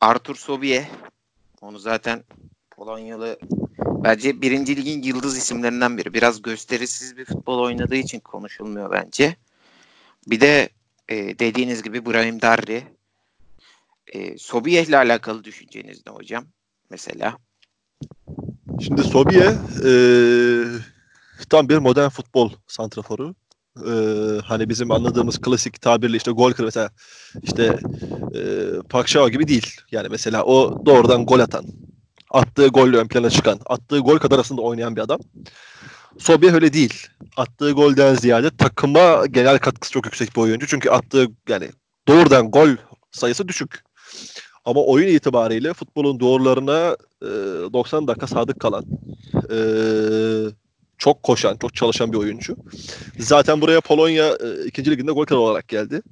Artur 0.00 0.36
Sobie 0.36 0.88
onu 1.60 1.78
zaten 1.78 2.24
Polonyalı 2.70 3.38
bence 3.78 4.42
birinci 4.42 4.76
ligin 4.76 5.02
yıldız 5.02 5.36
isimlerinden 5.36 5.98
biri. 5.98 6.14
Biraz 6.14 6.42
gösterisiz 6.42 7.16
bir 7.16 7.24
futbol 7.24 7.58
oynadığı 7.58 7.96
için 7.96 8.20
konuşulmuyor 8.20 8.90
bence. 8.90 9.36
Bir 10.26 10.40
de 10.40 10.68
e, 11.10 11.38
dediğiniz 11.38 11.82
gibi 11.82 12.06
Brahim 12.06 12.42
Darri. 12.42 12.82
E, 14.12 14.38
Sobiyeh 14.38 14.84
ile 14.84 14.96
alakalı 14.96 15.44
düşünceniz 15.44 16.02
ne 16.06 16.12
hocam? 16.12 16.44
Mesela. 16.90 17.36
Şimdi 18.80 19.04
Sobiye 19.04 19.52
e, 19.84 19.92
tam 21.50 21.68
bir 21.68 21.78
modern 21.78 22.08
futbol 22.08 22.52
santraforu. 22.66 23.34
E, 23.76 23.92
hani 24.44 24.68
bizim 24.68 24.90
anladığımız 24.90 25.38
klasik 25.38 25.80
tabirle 25.80 26.16
işte 26.16 26.30
gol 26.30 26.52
kır 26.52 26.64
mesela 26.64 26.90
işte 27.42 27.78
e, 28.34 28.40
Pakşao 28.88 29.28
gibi 29.28 29.48
değil. 29.48 29.76
Yani 29.90 30.08
mesela 30.10 30.44
o 30.44 30.86
doğrudan 30.86 31.26
gol 31.26 31.38
atan, 31.40 31.64
attığı 32.30 32.68
golle 32.68 32.96
ön 32.96 33.08
plana 33.08 33.30
çıkan, 33.30 33.60
attığı 33.66 33.98
gol 33.98 34.18
kadar 34.18 34.38
aslında 34.38 34.62
oynayan 34.62 34.96
bir 34.96 35.00
adam. 35.00 35.20
Sobiye 36.20 36.52
öyle 36.52 36.72
değil. 36.72 37.06
Attığı 37.36 37.72
golden 37.72 38.14
ziyade 38.14 38.50
takıma 38.50 39.26
genel 39.26 39.58
katkısı 39.58 39.92
çok 39.92 40.04
yüksek 40.04 40.36
bir 40.36 40.40
oyuncu. 40.40 40.66
Çünkü 40.66 40.90
attığı 40.90 41.26
yani 41.48 41.70
doğrudan 42.08 42.50
gol 42.50 42.68
sayısı 43.10 43.48
düşük. 43.48 43.84
Ama 44.64 44.84
oyun 44.84 45.08
itibariyle 45.08 45.72
futbolun 45.72 46.20
doğrularına 46.20 46.96
e, 47.22 47.26
90 47.72 48.08
dakika 48.08 48.26
sadık 48.26 48.60
kalan, 48.60 48.84
e, 49.50 49.58
çok 50.98 51.22
koşan, 51.22 51.56
çok 51.56 51.74
çalışan 51.74 52.12
bir 52.12 52.18
oyuncu. 52.18 52.56
Zaten 53.18 53.60
buraya 53.60 53.80
Polonya 53.80 54.28
e, 54.28 54.64
ikinci 54.66 54.90
liginde 54.90 55.12
gol 55.12 55.26
kralı 55.26 55.40
olarak 55.40 55.68
geldi. 55.68 56.02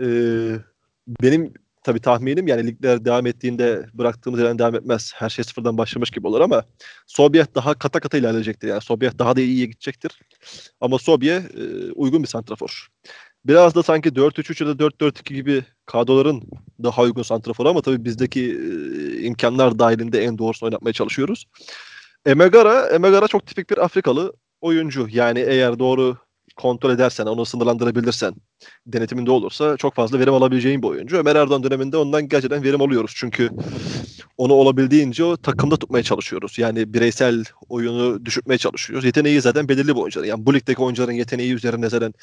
E, 0.00 0.06
benim 1.22 1.52
tabii 1.82 2.00
tahminim 2.00 2.46
yani 2.46 2.66
ligler 2.66 3.04
devam 3.04 3.26
ettiğinde 3.26 3.86
bıraktığımız 3.94 4.40
yerden 4.40 4.58
devam 4.58 4.74
etmez. 4.74 5.12
Her 5.14 5.28
şey 5.28 5.44
sıfırdan 5.44 5.78
başlamış 5.78 6.10
gibi 6.10 6.26
olur 6.26 6.40
ama 6.40 6.64
Sovyet 7.06 7.54
daha 7.54 7.74
kata 7.74 8.00
kata 8.00 8.18
ilerleyecektir. 8.18 8.68
Yani 8.68 8.80
Sovyet 8.80 9.18
daha 9.18 9.36
da 9.36 9.40
iyiye 9.40 9.66
gidecektir. 9.66 10.20
Ama 10.80 10.98
Sovyet 10.98 11.54
e, 11.54 11.92
uygun 11.92 12.22
bir 12.22 12.28
santrafor. 12.28 12.88
Biraz 13.44 13.74
da 13.74 13.82
sanki 13.82 14.08
4-3-3 14.08 14.64
ya 14.64 14.78
da 14.78 14.84
4-4-2 14.84 15.34
gibi 15.34 15.64
kadroların 15.86 16.42
daha 16.82 17.02
uygun 17.02 17.22
santraforu 17.22 17.68
ama 17.68 17.82
tabii 17.82 18.04
bizdeki 18.04 18.40
e, 18.40 19.22
imkanlar 19.22 19.78
dahilinde 19.78 20.24
en 20.24 20.38
doğrusunu 20.38 20.66
oynatmaya 20.66 20.92
çalışıyoruz. 20.92 21.46
Emegara, 22.26 22.88
Emegara 22.88 23.28
çok 23.28 23.46
tipik 23.46 23.70
bir 23.70 23.78
Afrikalı 23.78 24.32
oyuncu. 24.60 25.06
Yani 25.10 25.40
eğer 25.40 25.78
doğru 25.78 26.16
kontrol 26.58 26.90
edersen, 26.90 27.26
onu 27.26 27.44
sınırlandırabilirsen, 27.44 28.34
denetiminde 28.86 29.30
olursa 29.30 29.76
çok 29.76 29.94
fazla 29.94 30.18
verim 30.18 30.34
alabileceğin 30.34 30.82
bir 30.82 30.86
oyuncu. 30.86 31.16
Ömer 31.16 31.36
Erdoğan 31.36 31.62
döneminde 31.62 31.96
ondan 31.96 32.28
gerçekten 32.28 32.64
verim 32.64 32.82
alıyoruz. 32.82 33.12
Çünkü 33.16 33.50
onu 34.38 34.52
olabildiğince 34.52 35.24
o 35.24 35.36
takımda 35.36 35.76
tutmaya 35.76 36.02
çalışıyoruz. 36.02 36.58
Yani 36.58 36.94
bireysel 36.94 37.44
oyunu 37.68 38.24
düşürtmeye 38.24 38.58
çalışıyoruz. 38.58 39.04
Yeteneği 39.04 39.40
zaten 39.40 39.68
belirli 39.68 39.88
bir 39.88 40.00
oyuncu. 40.00 40.24
Yani 40.24 40.46
bu 40.46 40.54
ligdeki 40.54 40.82
oyuncuların 40.82 41.12
yeteneği 41.12 41.52
üzerinde 41.52 41.88
zaten 41.88 42.14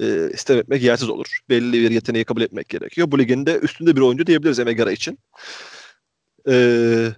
e, 0.00 0.30
istem 0.34 0.58
etmek 0.58 0.82
yersiz 0.82 1.08
olur. 1.08 1.38
Belli 1.48 1.72
bir 1.72 1.90
yeteneği 1.90 2.24
kabul 2.24 2.42
etmek 2.42 2.68
gerekiyor. 2.68 3.10
Bu 3.10 3.18
ligin 3.18 3.46
de 3.46 3.58
üstünde 3.58 3.96
bir 3.96 4.00
oyuncu 4.00 4.26
diyebiliriz 4.26 4.58
Emegara 4.58 4.92
için. 4.92 5.18
Ee, 6.48 7.08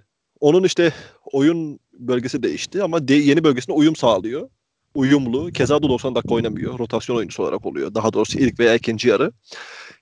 onun 0.41 0.65
işte 0.65 0.93
oyun 1.33 1.81
bölgesi 1.93 2.43
değişti 2.43 2.83
ama 2.83 3.09
de, 3.09 3.15
yeni 3.15 3.45
bölgesine 3.45 3.75
uyum 3.75 3.97
sağlıyor. 3.97 4.49
Uyumlu. 4.95 5.53
Keza 5.53 5.83
da 5.83 5.89
90 5.89 6.15
dakika 6.15 6.35
oynamıyor. 6.35 6.79
Rotasyon 6.79 7.17
oyuncusu 7.17 7.43
olarak 7.43 7.67
oluyor. 7.67 7.95
Daha 7.95 8.13
doğrusu 8.13 8.39
ilk 8.39 8.61
veya 8.61 8.75
ikinci 8.75 9.09
yarı. 9.09 9.33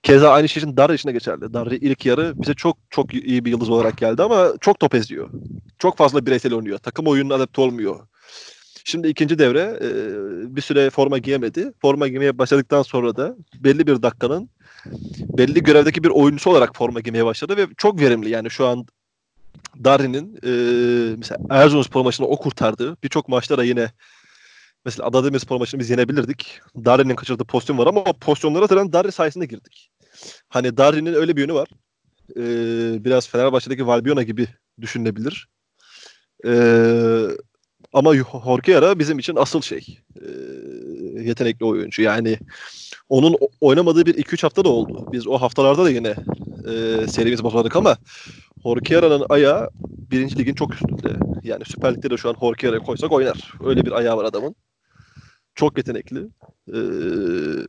Keza 0.02 0.30
aynı 0.30 0.48
şey 0.48 0.62
için 0.62 0.76
Darri 0.76 0.94
için 0.94 1.08
de 1.08 1.12
geçerli. 1.12 1.52
Darri 1.52 1.76
ilk 1.76 2.06
yarı 2.06 2.32
bize 2.36 2.54
çok 2.54 2.78
çok 2.90 3.14
iyi 3.14 3.44
bir 3.44 3.50
yıldız 3.50 3.70
olarak 3.70 3.98
geldi 3.98 4.22
ama 4.22 4.52
çok 4.60 4.80
top 4.80 4.94
eziyor. 4.94 5.30
Çok 5.78 5.96
fazla 5.96 6.26
bireysel 6.26 6.54
oynuyor. 6.54 6.78
Takım 6.78 7.06
oyununa 7.06 7.34
adapte 7.34 7.60
olmuyor. 7.60 8.06
Şimdi 8.84 9.08
ikinci 9.08 9.38
devre 9.38 9.78
e, 9.82 9.88
bir 10.56 10.60
süre 10.60 10.90
forma 10.90 11.18
giyemedi. 11.18 11.72
Forma 11.82 12.08
giymeye 12.08 12.38
başladıktan 12.38 12.82
sonra 12.82 13.16
da 13.16 13.36
belli 13.54 13.86
bir 13.86 14.02
dakikanın 14.02 14.50
belli 15.18 15.62
görevdeki 15.62 16.04
bir 16.04 16.08
oyuncusu 16.08 16.50
olarak 16.50 16.76
forma 16.76 17.00
giymeye 17.00 17.24
başladı 17.24 17.56
ve 17.56 17.66
çok 17.76 18.00
verimli. 18.00 18.30
Yani 18.30 18.50
şu 18.50 18.66
an 18.66 18.86
Darrin'in 19.84 20.38
e, 20.44 20.50
mesela 21.16 21.40
Erzurumspor 21.50 22.04
maçını 22.04 22.26
o 22.26 22.36
kurtardı. 22.36 22.96
Birçok 23.02 23.28
maçta 23.28 23.58
da 23.58 23.64
yine 23.64 23.90
mesela 24.84 25.06
Adana 25.06 25.24
Demirspor 25.24 25.58
maçını 25.58 25.80
biz 25.80 25.90
yenebilirdik. 25.90 26.60
Darrin'in 26.76 27.16
kaçırdığı 27.16 27.44
pozisyon 27.44 27.78
var 27.78 27.86
ama 27.86 28.00
o 28.00 28.12
pozisyonlara 28.12 28.66
zaten 28.66 28.92
Darrin 28.92 29.10
sayesinde 29.10 29.46
girdik. 29.46 29.90
Hani 30.48 30.76
Darrin'in 30.76 31.14
öyle 31.14 31.36
bir 31.36 31.40
yönü 31.40 31.54
var. 31.54 31.68
E, 32.36 32.44
biraz 33.04 33.28
Fenerbahçe'deki 33.28 33.86
Valbiona 33.86 34.22
gibi 34.22 34.46
düşünülebilir. 34.80 35.48
E, 36.46 36.52
ama 37.92 38.14
Horkera 38.14 38.98
bizim 38.98 39.18
için 39.18 39.36
asıl 39.36 39.62
şey. 39.62 39.98
E, 40.16 40.26
yetenekli 41.22 41.66
oyuncu. 41.66 42.02
Yani 42.02 42.38
onun 43.08 43.36
oynamadığı 43.60 44.06
bir 44.06 44.14
2-3 44.14 44.42
hafta 44.42 44.64
da 44.64 44.68
oldu. 44.68 45.08
Biz 45.12 45.26
o 45.26 45.38
haftalarda 45.38 45.84
da 45.84 45.90
yine 45.90 46.14
e, 46.68 47.06
serimizi 47.06 47.44
bozmadık 47.44 47.76
ama 47.76 47.96
Horkera'nın 48.62 49.26
ayağı 49.28 49.70
birinci 50.10 50.38
ligin 50.38 50.54
çok 50.54 50.74
üstünde. 50.74 51.12
Yani 51.42 51.64
Süper 51.64 51.94
Lig'de 51.94 52.10
de 52.10 52.16
şu 52.16 52.28
an 52.28 52.34
Horkera'yı 52.34 52.80
koysak 52.80 53.12
oynar. 53.12 53.52
Öyle 53.64 53.86
bir 53.86 53.92
ayağı 53.92 54.16
var 54.16 54.24
adamın. 54.24 54.54
Çok 55.54 55.78
yetenekli. 55.78 56.28
Ee, 56.74 57.66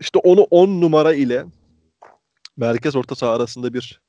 işte 0.00 0.18
onu 0.18 0.40
10 0.40 0.80
numara 0.80 1.14
ile 1.14 1.46
merkez 2.56 2.96
orta 2.96 3.14
saha 3.14 3.34
arasında 3.34 3.74
bir 3.74 4.00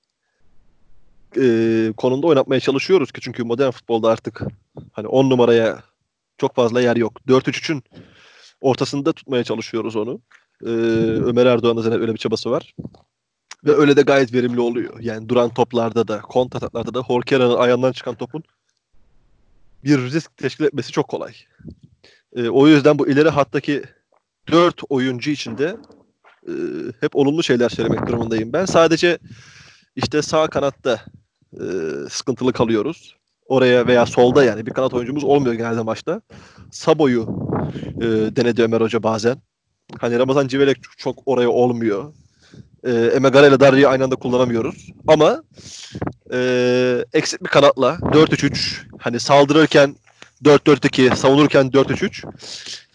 e, 1.38 1.94
konumda 1.98 2.28
oynatmaya 2.28 2.60
çalışıyoruz 2.60 3.12
ki 3.12 3.22
çünkü 3.22 3.44
modern 3.44 3.72
futbolda 3.72 4.10
artık 4.10 4.42
hani 4.92 5.08
10 5.08 5.30
numaraya 5.30 5.84
çok 6.38 6.56
fazla 6.56 6.82
yer 6.82 6.96
yok. 6.96 7.22
4-3-3'ün 7.28 7.84
ortasında 8.62 9.14
tutmaya 9.14 9.44
çalışıyoruz 9.44 9.96
onu. 9.96 10.22
Ee, 10.66 10.70
Ömer 10.70 11.46
Erdoğan'da 11.46 11.82
zaten 11.82 12.02
öyle 12.02 12.14
bir 12.14 12.18
çabası 12.18 12.52
var. 12.52 12.76
Ve 13.66 13.72
öyle 13.72 13.96
de 13.96 14.02
gayet 14.02 14.34
verimli 14.34 14.60
oluyor. 14.60 15.00
Yani 15.00 15.30
duran 15.30 15.50
toplarda 15.50 16.08
da, 16.08 16.22
kontrataklarda 16.22 16.94
da 16.94 17.00
Horkera'nın 17.00 17.56
ayağından 17.56 17.92
çıkan 17.92 18.16
topun 18.16 18.44
bir 19.84 20.00
risk 20.00 20.38
teşkil 20.38 20.64
etmesi 20.64 20.92
çok 20.92 21.08
kolay. 21.08 21.34
E, 22.36 22.50
o 22.50 22.68
yüzden 22.68 23.00
bu 23.00 23.08
ileri 23.08 23.30
hattaki 23.30 23.84
dört 24.52 24.82
oyuncu 24.90 25.32
içinde 25.32 25.78
e, 26.48 26.54
hep 27.00 27.16
olumlu 27.16 27.44
şeyler 27.44 27.70
söylemek 27.70 28.08
durumundayım. 28.08 28.54
Ben 28.54 28.66
sadece 28.66 29.18
işte 29.96 30.22
sağ 30.22 30.48
kanatta 30.48 31.02
e, 31.54 31.66
sıkıntılı 32.10 32.54
kalıyoruz. 32.54 33.16
Oraya 33.46 33.88
veya 33.88 34.06
solda 34.06 34.44
yani 34.44 34.66
bir 34.66 34.72
kanat 34.72 34.94
oyuncumuz 34.94 35.24
olmuyor 35.24 35.54
genelde 35.54 35.82
maçta. 35.82 36.22
Sabo'yu 36.72 37.28
e, 37.98 38.06
denedi 38.36 38.64
Ömer 38.64 38.82
Hoca 38.82 39.04
bazen. 39.04 39.38
Hani 40.00 40.20
Ramazan 40.20 40.48
Civelek 40.48 40.78
çok 40.98 41.20
oraya 41.26 41.50
olmuyor 41.50 42.14
e, 42.84 42.92
Emegara 42.92 43.48
ile 43.48 43.60
Darri'yi 43.60 43.88
aynı 43.88 44.04
anda 44.04 44.16
kullanamıyoruz. 44.16 44.90
Ama 45.08 45.44
e, 46.34 47.06
eksik 47.14 47.44
bir 47.44 47.50
kanatla 47.50 47.98
4-3-3 48.02 48.82
hani 49.00 49.20
saldırırken 49.20 49.96
4-4-2, 50.44 51.16
savunurken 51.16 51.66
4-3-3. 51.66 52.24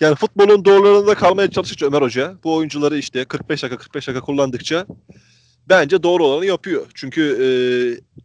Yani 0.01 0.15
futbolun 0.15 0.65
doğrularında 0.65 1.15
kalmaya 1.15 1.51
çalıştıkça 1.51 1.87
Ömer 1.87 2.03
Hoca 2.03 2.35
bu 2.45 2.55
oyuncuları 2.55 2.99
işte 2.99 3.25
45 3.25 3.63
dakika 3.63 3.79
45 3.79 4.09
dakika 4.09 4.25
kullandıkça 4.25 4.87
bence 5.69 6.03
doğru 6.03 6.25
olanı 6.25 6.47
yapıyor. 6.47 6.87
Çünkü 6.95 7.23
e, 7.23 7.49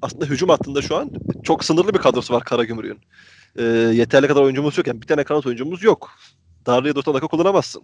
aslında 0.02 0.26
hücum 0.26 0.50
hattında 0.50 0.82
şu 0.82 0.96
an 0.96 1.12
çok 1.44 1.64
sınırlı 1.64 1.94
bir 1.94 2.00
kadrosu 2.00 2.34
var 2.34 2.44
Karagümrük'ün. 2.44 3.00
E, 3.58 3.64
yeterli 3.94 4.28
kadar 4.28 4.42
oyuncumuz 4.42 4.78
yok. 4.78 4.88
Yani 4.88 5.02
bir 5.02 5.08
tane 5.08 5.24
kanat 5.24 5.46
oyuncumuz 5.46 5.84
yok. 5.84 6.12
Darlı'ya 6.66 6.96
90 6.96 7.14
dakika 7.14 7.28
kullanamazsın 7.28 7.84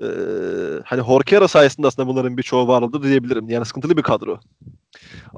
e, 0.00 0.06
hani 0.84 1.00
Horkera 1.00 1.48
sayesinde 1.48 1.86
aslında 1.86 2.08
bunların 2.08 2.36
birçoğu 2.36 2.68
var 2.68 2.82
oldu 2.82 3.02
diyebilirim. 3.02 3.48
Yani 3.48 3.64
sıkıntılı 3.64 3.96
bir 3.96 4.02
kadro. 4.02 4.40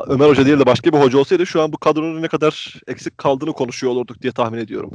Ömer 0.06 0.28
Hoca 0.28 0.46
değil 0.46 0.58
de 0.58 0.66
başka 0.66 0.92
bir 0.92 0.98
hoca 0.98 1.18
olsaydı 1.18 1.46
şu 1.46 1.62
an 1.62 1.72
bu 1.72 1.78
kadronun 1.78 2.22
ne 2.22 2.28
kadar 2.28 2.74
eksik 2.86 3.18
kaldığını 3.18 3.52
konuşuyor 3.52 3.92
olurduk 3.92 4.22
diye 4.22 4.32
tahmin 4.32 4.58
ediyorum. 4.58 4.90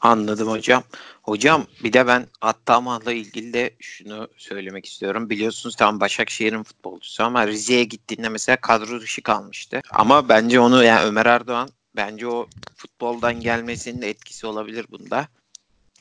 Anladım 0.00 0.48
hocam. 0.48 0.82
Hocam 1.22 1.66
bir 1.84 1.92
de 1.92 2.06
ben 2.06 2.26
Attamah'la 2.40 3.12
ilgili 3.12 3.52
de 3.52 3.70
şunu 3.80 4.28
söylemek 4.36 4.86
istiyorum. 4.86 5.30
Biliyorsunuz 5.30 5.76
tam 5.76 6.00
Başakşehir'in 6.00 6.62
futbolcusu 6.62 7.24
ama 7.24 7.46
Rize'ye 7.46 7.84
gittiğinde 7.84 8.28
mesela 8.28 8.56
kadro 8.56 9.00
dışı 9.00 9.22
kalmıştı. 9.22 9.80
Ama 9.90 10.28
bence 10.28 10.60
onu 10.60 10.84
yani 10.84 11.06
Ömer 11.06 11.26
Erdoğan 11.26 11.68
bence 11.96 12.26
o 12.26 12.46
futboldan 12.76 13.40
gelmesinin 13.40 14.02
de 14.02 14.10
etkisi 14.10 14.46
olabilir 14.46 14.86
bunda. 14.90 15.28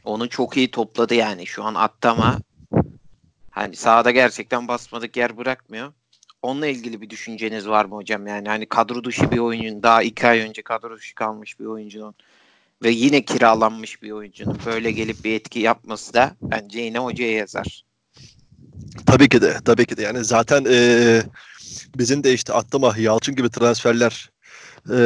Onu 0.04 0.30
çok 0.30 0.58
iyi 0.58 0.72
topladı 0.72 1.16
yani. 1.16 1.48
Şu 1.48 1.64
an 1.64 1.76
attama 1.76 2.40
hani 3.58 3.76
sahada 3.76 4.12
gerçekten 4.12 4.68
basmadık 4.68 5.18
yer 5.18 5.38
bırakmıyor. 5.38 5.94
Onunla 6.42 6.68
ilgili 6.68 7.02
bir 7.02 7.10
düşünceniz 7.10 7.68
var 7.68 7.86
mı 7.86 7.96
hocam? 7.96 8.28
Yani 8.28 8.50
hani 8.50 8.66
kadro 8.66 9.04
dışı 9.04 9.32
bir 9.32 9.38
oyuncunun 9.38 9.84
daha 9.84 10.04
iki 10.04 10.28
ay 10.28 10.40
önce 10.40 10.62
kadro 10.62 10.98
dışı 10.98 11.16
kalmış 11.16 11.60
bir 11.60 11.66
oyuncunun 11.66 12.16
ve 12.84 12.90
yine 12.90 13.22
kiralanmış 13.22 14.04
bir 14.04 14.12
oyuncunun 14.12 14.60
böyle 14.66 14.92
gelip 14.92 15.24
bir 15.24 15.34
etki 15.34 15.60
yapması 15.60 16.14
da 16.14 16.36
bence 16.42 16.82
yine 16.82 17.00
hocaya 17.00 17.32
yazar. 17.32 17.86
Tabii 19.06 19.30
ki 19.30 19.42
de. 19.42 19.58
Tabii 19.66 19.86
ki 19.86 19.98
de. 19.98 20.02
Yani 20.02 20.24
zaten 20.24 20.66
ee, 20.70 21.24
bizim 21.96 22.24
de 22.24 22.34
işte 22.34 22.54
Attama, 22.54 22.94
Yalçın 22.98 23.36
gibi 23.36 23.50
transferler 23.50 24.30
e, 24.90 25.00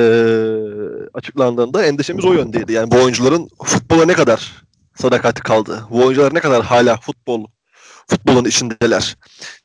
açıklandığında 1.13 1.85
endişemiz 1.85 2.25
o 2.25 2.33
yöndeydi. 2.33 2.73
Yani 2.73 2.91
bu 2.91 2.95
oyuncuların 2.95 3.49
futbola 3.63 4.05
ne 4.05 4.13
kadar 4.13 4.63
sadakati 4.95 5.41
kaldı? 5.41 5.83
Bu 5.89 6.05
oyuncular 6.05 6.33
ne 6.33 6.39
kadar 6.39 6.63
hala 6.63 6.97
futbol 6.97 7.45
futbolun 8.07 8.45
içindeler. 8.45 9.17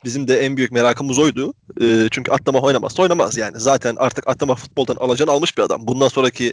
Bizim 0.04 0.28
de 0.28 0.40
en 0.40 0.56
büyük 0.56 0.72
merakımız 0.72 1.18
oydu. 1.18 1.54
E, 1.80 2.08
çünkü 2.10 2.32
atlama 2.32 2.60
oynamazsa 2.60 3.02
oynamaz 3.02 3.36
yani. 3.36 3.60
Zaten 3.60 3.96
artık 3.98 4.28
atlama 4.28 4.54
futboldan 4.54 4.96
alacağını 4.96 5.30
almış 5.30 5.58
bir 5.58 5.62
adam. 5.62 5.86
Bundan 5.86 6.08
sonraki 6.08 6.52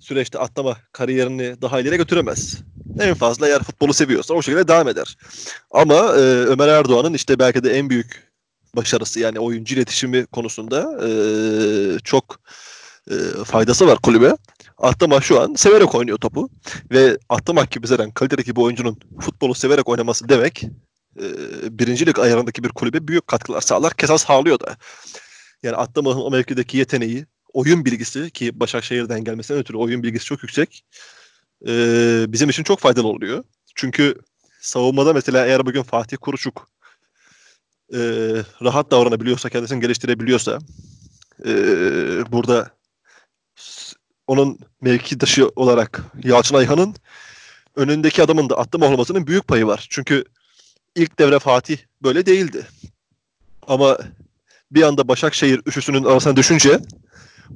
süreçte 0.00 0.38
atlama 0.38 0.76
kariyerini 0.92 1.62
daha 1.62 1.80
ileri 1.80 1.96
götüremez. 1.96 2.58
En 3.00 3.14
fazla 3.14 3.48
eğer 3.48 3.62
futbolu 3.62 3.94
seviyorsa 3.94 4.34
o 4.34 4.42
şekilde 4.42 4.68
devam 4.68 4.88
eder. 4.88 5.16
Ama 5.70 5.94
e, 5.94 6.20
Ömer 6.20 6.68
Erdoğan'ın 6.68 7.14
işte 7.14 7.38
belki 7.38 7.64
de 7.64 7.78
en 7.78 7.90
büyük 7.90 8.28
başarısı 8.76 9.20
yani 9.20 9.40
oyuncu 9.40 9.74
iletişimi 9.74 10.26
konusunda 10.26 11.06
e, 11.06 11.10
çok 12.04 12.40
e, 13.10 13.14
faydası 13.44 13.86
var 13.86 13.98
kulübe. 13.98 14.36
Atlamak 14.78 15.24
şu 15.24 15.40
an 15.40 15.54
severek 15.54 15.94
oynuyor 15.94 16.18
topu 16.18 16.50
ve 16.90 17.18
Atlamak 17.28 17.70
gibi 17.70 17.86
zaten 17.86 18.10
kalitedeki 18.10 18.56
bir 18.56 18.60
oyuncunun 18.60 18.98
futbolu 19.20 19.54
severek 19.54 19.88
oynaması 19.88 20.28
demek 20.28 20.64
e, 21.22 21.78
birincilik 21.78 22.18
ayarındaki 22.18 22.64
bir 22.64 22.68
kulübe 22.68 23.08
büyük 23.08 23.26
katkılar 23.26 23.60
sağlar. 23.60 23.94
Keza 23.94 24.18
sağlıyor 24.18 24.60
da. 24.60 24.76
Yani 25.62 25.76
Atlamak'ın 25.76 26.20
o 26.20 26.30
mevkideki 26.30 26.78
yeteneği, 26.78 27.26
oyun 27.52 27.84
bilgisi 27.84 28.30
ki 28.30 28.60
Başakşehir'den 28.60 29.24
gelmesinden 29.24 29.60
ötürü 29.60 29.76
oyun 29.76 30.02
bilgisi 30.02 30.24
çok 30.24 30.42
yüksek. 30.42 30.84
E, 31.66 31.72
bizim 32.28 32.50
için 32.50 32.62
çok 32.62 32.80
faydalı 32.80 33.08
oluyor. 33.08 33.44
Çünkü 33.74 34.14
savunmada 34.60 35.12
mesela 35.12 35.46
eğer 35.46 35.66
bugün 35.66 35.82
Fatih 35.82 36.16
Kuruçuk 36.20 36.68
e, 37.92 37.98
rahat 38.62 38.90
davranabiliyorsa, 38.90 39.48
kendisini 39.48 39.80
geliştirebiliyorsa 39.80 40.58
e, 41.44 41.52
burada 42.32 42.70
onun 44.26 44.58
mevki 44.80 45.20
dışı 45.20 45.48
olarak 45.56 46.02
Yalçın 46.24 46.54
Ayhan'ın 46.54 46.94
önündeki 47.76 48.22
adamın 48.22 48.50
da 48.50 48.58
atlama 48.58 48.86
olmasının 48.86 49.26
büyük 49.26 49.48
payı 49.48 49.66
var. 49.66 49.86
Çünkü 49.90 50.24
ilk 50.94 51.18
devre 51.18 51.38
Fatih 51.38 51.78
böyle 52.02 52.26
değildi. 52.26 52.66
Ama 53.66 53.98
bir 54.70 54.82
anda 54.82 55.08
Başakşehir 55.08 55.60
üçüsünün 55.66 56.04
arasına 56.04 56.36
düşünce 56.36 56.80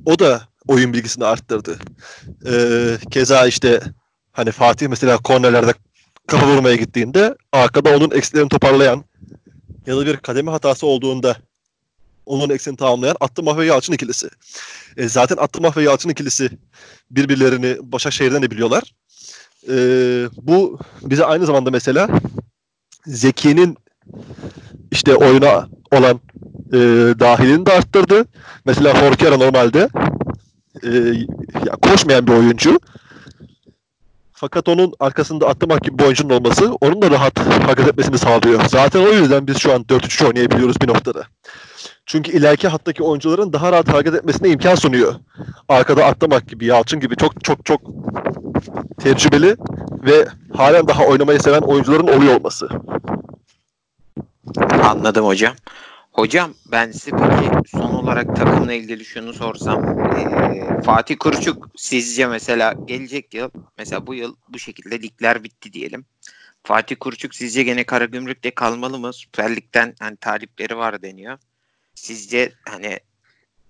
o 0.06 0.18
da 0.18 0.48
oyun 0.66 0.92
bilgisini 0.92 1.24
arttırdı. 1.24 1.78
Ee, 2.46 2.98
keza 3.10 3.46
işte 3.46 3.80
hani 4.32 4.50
Fatih 4.50 4.88
mesela 4.88 5.18
kornerlerde 5.18 5.74
kafa 6.26 6.46
vurmaya 6.46 6.76
gittiğinde 6.76 7.34
arkada 7.52 7.96
onun 7.96 8.10
eksilerini 8.10 8.48
toparlayan 8.48 9.04
ya 9.86 9.96
da 9.96 10.06
bir 10.06 10.16
kademe 10.16 10.50
hatası 10.50 10.86
olduğunda 10.86 11.36
onun 12.26 12.50
eksini 12.50 12.76
tamamlayan 12.76 13.16
Attımah 13.20 13.58
ve 13.58 13.66
Yalçın 13.66 13.92
ikilisi. 13.92 14.28
E, 14.96 15.08
zaten 15.08 15.36
Attımah 15.36 15.76
ve 15.76 15.82
Yalçın 15.82 16.08
ikilisi 16.08 16.50
birbirlerini 17.10 17.76
Başakşehir'den 17.80 18.42
de 18.42 18.50
biliyorlar. 18.50 18.94
E, 19.68 19.74
bu 20.36 20.78
bize 21.02 21.24
aynı 21.24 21.46
zamanda 21.46 21.70
mesela 21.70 22.08
Zeki'nin 23.06 23.76
işte 24.90 25.16
oyuna 25.16 25.68
olan 25.92 26.20
e, 26.72 26.78
dahilini 27.20 27.66
de 27.66 27.72
arttırdı. 27.72 28.24
Mesela 28.64 28.94
Forkera 28.94 29.36
normalde 29.36 29.88
e, 30.82 30.88
ya 31.66 31.76
koşmayan 31.82 32.26
bir 32.26 32.32
oyuncu. 32.32 32.78
Fakat 34.32 34.68
onun 34.68 34.92
arkasında 35.00 35.48
atlamak 35.48 35.82
gibi 35.82 35.98
bir 35.98 36.04
oyuncunun 36.04 36.30
olması 36.30 36.74
onun 36.74 37.02
da 37.02 37.10
rahat 37.10 37.38
hareket 37.38 37.88
etmesini 37.88 38.18
sağlıyor. 38.18 38.62
Zaten 38.68 39.00
o 39.00 39.08
yüzden 39.08 39.46
biz 39.46 39.58
şu 39.58 39.72
an 39.72 39.82
4-3 39.82 40.26
oynayabiliyoruz 40.26 40.80
bir 40.80 40.88
noktada. 40.88 41.26
Çünkü 42.06 42.32
ileriki 42.32 42.68
hattaki 42.68 43.02
oyuncuların 43.02 43.52
daha 43.52 43.72
rahat 43.72 43.88
hareket 43.88 44.14
etmesine 44.14 44.48
imkan 44.48 44.74
sunuyor. 44.74 45.14
Arkada 45.68 46.04
atlamak 46.04 46.48
gibi, 46.48 46.66
Yalçın 46.66 47.00
gibi 47.00 47.16
çok 47.16 47.44
çok 47.44 47.64
çok 47.64 47.80
tecrübeli 49.00 49.56
ve 50.02 50.26
halen 50.56 50.88
daha 50.88 51.04
oynamayı 51.06 51.40
seven 51.40 51.60
oyuncuların 51.60 52.08
oluyor 52.08 52.34
olması. 52.34 52.68
Anladım 54.82 55.26
hocam. 55.26 55.54
Hocam 56.12 56.54
ben 56.72 56.92
size 56.92 57.10
peki 57.10 57.70
son 57.70 57.94
olarak 57.94 58.36
takımla 58.36 58.72
ilgili 58.72 59.04
şunu 59.04 59.32
sorsam. 59.32 59.98
Ee, 59.98 60.82
Fatih 60.82 61.16
Kuruçuk 61.18 61.68
sizce 61.76 62.26
mesela 62.26 62.74
gelecek 62.84 63.34
yıl 63.34 63.50
mesela 63.78 64.06
bu 64.06 64.14
yıl 64.14 64.36
bu 64.48 64.58
şekilde 64.58 65.02
ligler 65.02 65.44
bitti 65.44 65.72
diyelim. 65.72 66.04
Fatih 66.64 66.96
Kuruçuk 67.00 67.34
sizce 67.34 67.62
gene 67.62 67.84
Karagümrük'te 67.84 68.50
kalmalı 68.50 68.98
mı? 68.98 69.12
Süper 69.12 69.56
Lig'den 69.56 69.94
hani 70.00 70.16
talipleri 70.16 70.76
var 70.76 71.02
deniyor. 71.02 71.38
Sizce 71.94 72.52
hani 72.68 72.98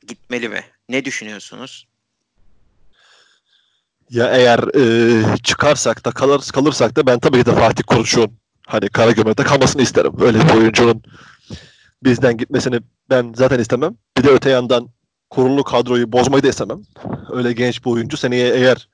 gitmeli 0.07 0.49
mi? 0.49 0.65
Ne 0.89 1.05
düşünüyorsunuz? 1.05 1.89
Ya 4.11 4.29
eğer 4.31 4.59
e, 4.59 5.37
çıkarsak 5.43 6.05
da 6.05 6.11
kalır, 6.11 6.43
kalırsak 6.53 6.97
da 6.97 7.07
ben 7.07 7.19
tabii 7.19 7.39
ki 7.39 7.47
de 7.47 7.55
Fatih 7.55 7.85
Kuruş'un 7.87 8.39
hani 8.67 8.89
Karagümrük'te 8.89 9.43
kalmasını 9.43 9.83
isterim. 9.83 10.13
Öyle 10.21 10.39
bir 10.49 10.55
oyuncunun 10.55 11.03
bizden 12.05 12.37
gitmesini 12.37 12.81
ben 13.11 13.33
zaten 13.37 13.59
istemem. 13.59 13.97
Bir 14.19 14.25
de 14.25 14.29
öte 14.29 14.51
yandan 14.51 14.89
kurulu 15.31 15.65
kadroyu 15.65 16.13
bozmayı 16.13 16.43
da 16.43 16.49
istemem. 16.49 16.83
Öyle 17.33 17.53
genç 17.53 17.85
bir 17.85 17.91
oyuncu 17.91 18.17
seneye 18.17 18.55
eğer 18.55 18.89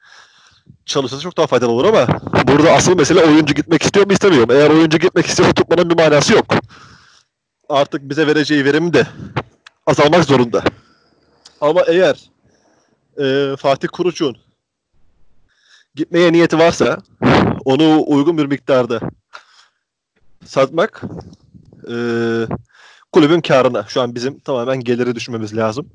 çalışırsa 0.87 1.23
çok 1.23 1.37
daha 1.37 1.47
faydalı 1.47 1.71
olur 1.71 1.85
ama 1.85 2.07
burada 2.49 2.73
asıl 2.73 2.97
mesele 2.97 3.21
oyuncu 3.21 3.55
gitmek 3.55 3.83
istiyor 3.83 4.07
mu 4.07 4.13
istemiyor 4.13 4.47
mu? 4.47 4.53
Eğer 4.53 4.71
oyuncu 4.71 4.99
gitmek 4.99 5.27
istiyor 5.27 5.53
tutmanın 5.55 5.91
bir 5.91 5.95
manası 5.95 6.33
yok. 6.33 6.47
Artık 7.69 8.11
bize 8.11 8.27
vereceği 8.27 8.65
verim 8.65 8.93
de 8.93 9.07
azalmak 9.87 10.25
zorunda. 10.25 10.63
Ama 11.61 11.83
eğer 11.87 12.31
e, 13.21 13.57
Fatih 13.57 13.89
Kuruç'un 13.93 14.37
gitmeye 15.95 16.33
niyeti 16.33 16.59
varsa 16.59 16.99
onu 17.65 18.05
uygun 18.07 18.39
bir 18.39 18.47
miktarda 18.47 19.01
satmak 20.45 21.03
e, 21.91 21.95
kulübün 23.13 23.41
karına. 23.41 23.85
Şu 23.89 24.01
an 24.01 24.15
bizim 24.15 24.39
tamamen 24.39 24.81
geliri 24.81 25.15
düşmemiz 25.15 25.57
lazım. 25.57 25.91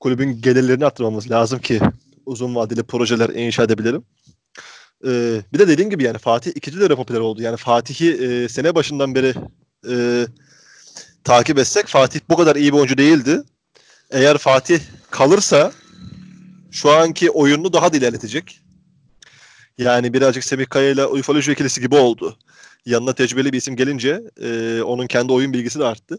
Kulübün 0.00 0.40
gelirlerini 0.40 0.86
arttırmamız 0.86 1.30
lazım 1.30 1.58
ki 1.58 1.80
uzun 2.26 2.54
vadeli 2.54 2.82
projeler 2.82 3.28
inşa 3.28 3.62
edebilirim. 3.62 4.04
Ee, 5.06 5.42
bir 5.52 5.58
de 5.58 5.68
dediğim 5.68 5.90
gibi 5.90 6.04
yani 6.04 6.18
Fatih 6.18 6.52
ikinci 6.54 6.80
de 6.80 6.94
popüler 6.94 7.20
oldu. 7.20 7.42
Yani 7.42 7.56
Fatih'i 7.56 8.12
e, 8.12 8.48
sene 8.48 8.74
başından 8.74 9.14
beri 9.14 9.34
e, 9.90 10.26
takip 11.24 11.58
etsek 11.58 11.86
Fatih 11.86 12.20
bu 12.28 12.36
kadar 12.36 12.56
iyi 12.56 12.72
bir 12.72 12.78
oyuncu 12.78 12.98
değildi. 12.98 13.42
Eğer 14.10 14.38
Fatih 14.38 14.80
kalırsa 15.10 15.72
şu 16.70 16.90
anki 16.90 17.30
oyununu 17.30 17.72
daha 17.72 17.92
da 17.92 17.96
ilerletecek. 17.96 18.60
Yani 19.78 20.12
birazcık 20.12 20.44
Semih 20.44 20.66
Kaya 20.66 20.90
ile 20.90 21.06
Ufoloji 21.06 21.52
ikilisi 21.52 21.80
gibi 21.80 21.96
oldu. 21.96 22.38
Yanına 22.86 23.12
tecrübeli 23.12 23.52
bir 23.52 23.58
isim 23.58 23.76
gelince 23.76 24.22
e, 24.42 24.82
onun 24.82 25.06
kendi 25.06 25.32
oyun 25.32 25.52
bilgisi 25.52 25.78
de 25.78 25.84
arttı. 25.84 26.18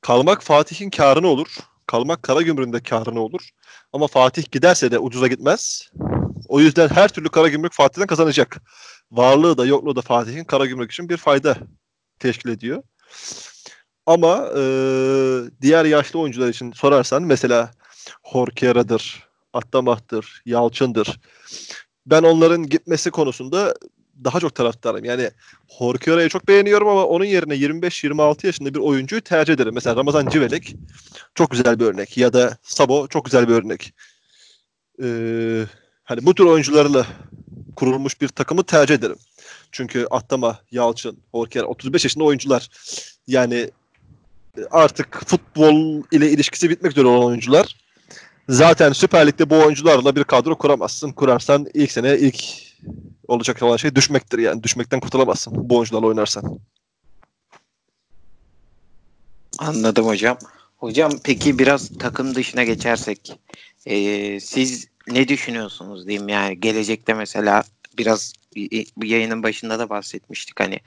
Kalmak 0.00 0.42
Fatih'in 0.42 0.90
karını 0.90 1.28
olur. 1.28 1.46
Kalmak 1.86 2.22
Karagümrük'ün 2.22 2.72
de 2.72 2.82
karını 2.82 3.20
olur. 3.20 3.40
Ama 3.92 4.06
Fatih 4.06 4.50
giderse 4.50 4.90
de 4.90 4.98
ucuza 4.98 5.26
gitmez. 5.26 5.90
O 6.48 6.60
yüzden 6.60 6.88
her 6.88 7.08
türlü 7.08 7.28
Karagümrük 7.28 7.72
Fatih'ten 7.72 8.06
kazanacak. 8.06 8.62
Varlığı 9.10 9.58
da 9.58 9.66
yokluğu 9.66 9.96
da 9.96 10.00
Fatih'in 10.00 10.44
Karagümrük 10.44 10.92
için 10.92 11.08
bir 11.08 11.16
fayda 11.16 11.56
teşkil 12.18 12.48
ediyor. 12.48 12.82
Ama 14.06 14.50
e, 14.56 14.62
diğer 15.62 15.84
yaşlı 15.84 16.18
oyuncular 16.18 16.48
için 16.48 16.72
sorarsan 16.72 17.22
mesela 17.22 17.70
Horkera'dır, 18.22 19.28
Atlamah'tır, 19.52 20.42
Yalçın'dır. 20.46 21.20
Ben 22.06 22.22
onların 22.22 22.68
gitmesi 22.68 23.10
konusunda 23.10 23.74
daha 24.24 24.40
çok 24.40 24.54
taraftarım. 24.54 25.04
Yani 25.04 25.30
Horkera'yı 25.68 26.28
çok 26.28 26.48
beğeniyorum 26.48 26.88
ama 26.88 27.04
onun 27.04 27.24
yerine 27.24 27.54
25-26 27.54 28.46
yaşında 28.46 28.74
bir 28.74 28.78
oyuncuyu 28.78 29.20
tercih 29.20 29.54
ederim. 29.54 29.74
Mesela 29.74 29.96
Ramazan 29.96 30.28
Civelek 30.28 30.76
çok 31.34 31.50
güzel 31.50 31.80
bir 31.80 31.84
örnek. 31.84 32.18
Ya 32.18 32.32
da 32.32 32.56
Sabo 32.62 33.06
çok 33.08 33.24
güzel 33.24 33.48
bir 33.48 33.52
örnek. 33.52 33.94
Ee, 35.02 35.64
hani 36.04 36.26
bu 36.26 36.34
tür 36.34 36.44
oyuncularla 36.44 37.06
kurulmuş 37.76 38.20
bir 38.20 38.28
takımı 38.28 38.64
tercih 38.64 38.94
ederim. 38.94 39.16
Çünkü 39.74 40.06
Atlama, 40.10 40.58
Yalçın, 40.70 41.18
Horker 41.32 41.62
35 41.62 42.04
yaşında 42.04 42.24
oyuncular. 42.24 42.68
Yani 43.26 43.70
artık 44.70 45.24
futbol 45.26 46.02
ile 46.12 46.30
ilişkisi 46.30 46.70
bitmek 46.70 46.92
üzere 46.92 47.06
olan 47.06 47.24
oyuncular. 47.24 47.76
Zaten 48.48 48.92
Süper 48.92 49.26
Lig'de 49.26 49.50
bu 49.50 49.56
oyuncularla 49.56 50.16
bir 50.16 50.24
kadro 50.24 50.58
kuramazsın. 50.58 51.12
Kurarsan 51.12 51.66
ilk 51.74 51.92
sene 51.92 52.18
ilk 52.18 52.44
olacak 53.28 53.62
olan 53.62 53.76
şey 53.76 53.94
düşmektir 53.94 54.38
yani. 54.38 54.62
Düşmekten 54.62 55.00
kurtulamazsın 55.00 55.70
bu 55.70 55.76
oyuncularla 55.76 56.06
oynarsan. 56.06 56.58
Anladım 59.58 60.06
hocam. 60.06 60.38
Hocam 60.76 61.12
peki 61.24 61.58
biraz 61.58 61.98
takım 61.98 62.34
dışına 62.34 62.64
geçersek 62.64 63.40
e, 63.86 64.40
siz 64.40 64.88
ne 65.08 65.28
düşünüyorsunuz 65.28 66.06
diyeyim 66.06 66.28
yani 66.28 66.60
gelecekte 66.60 67.14
mesela 67.14 67.64
biraz 67.98 68.32
bu 68.96 69.04
yayının 69.04 69.42
başında 69.42 69.78
da 69.78 69.88
bahsetmiştik 69.88 70.60
hani 70.60 70.80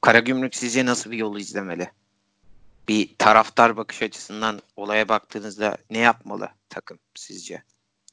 Karagümrük 0.00 0.54
sizce 0.54 0.86
nasıl 0.86 1.10
bir 1.10 1.16
yolu 1.16 1.38
izlemeli? 1.38 1.88
bir 2.88 3.08
taraftar 3.18 3.76
bakış 3.76 4.02
açısından 4.02 4.58
olaya 4.76 5.08
baktığınızda 5.08 5.76
ne 5.90 5.98
yapmalı 5.98 6.48
takım 6.68 6.98
sizce? 7.14 7.62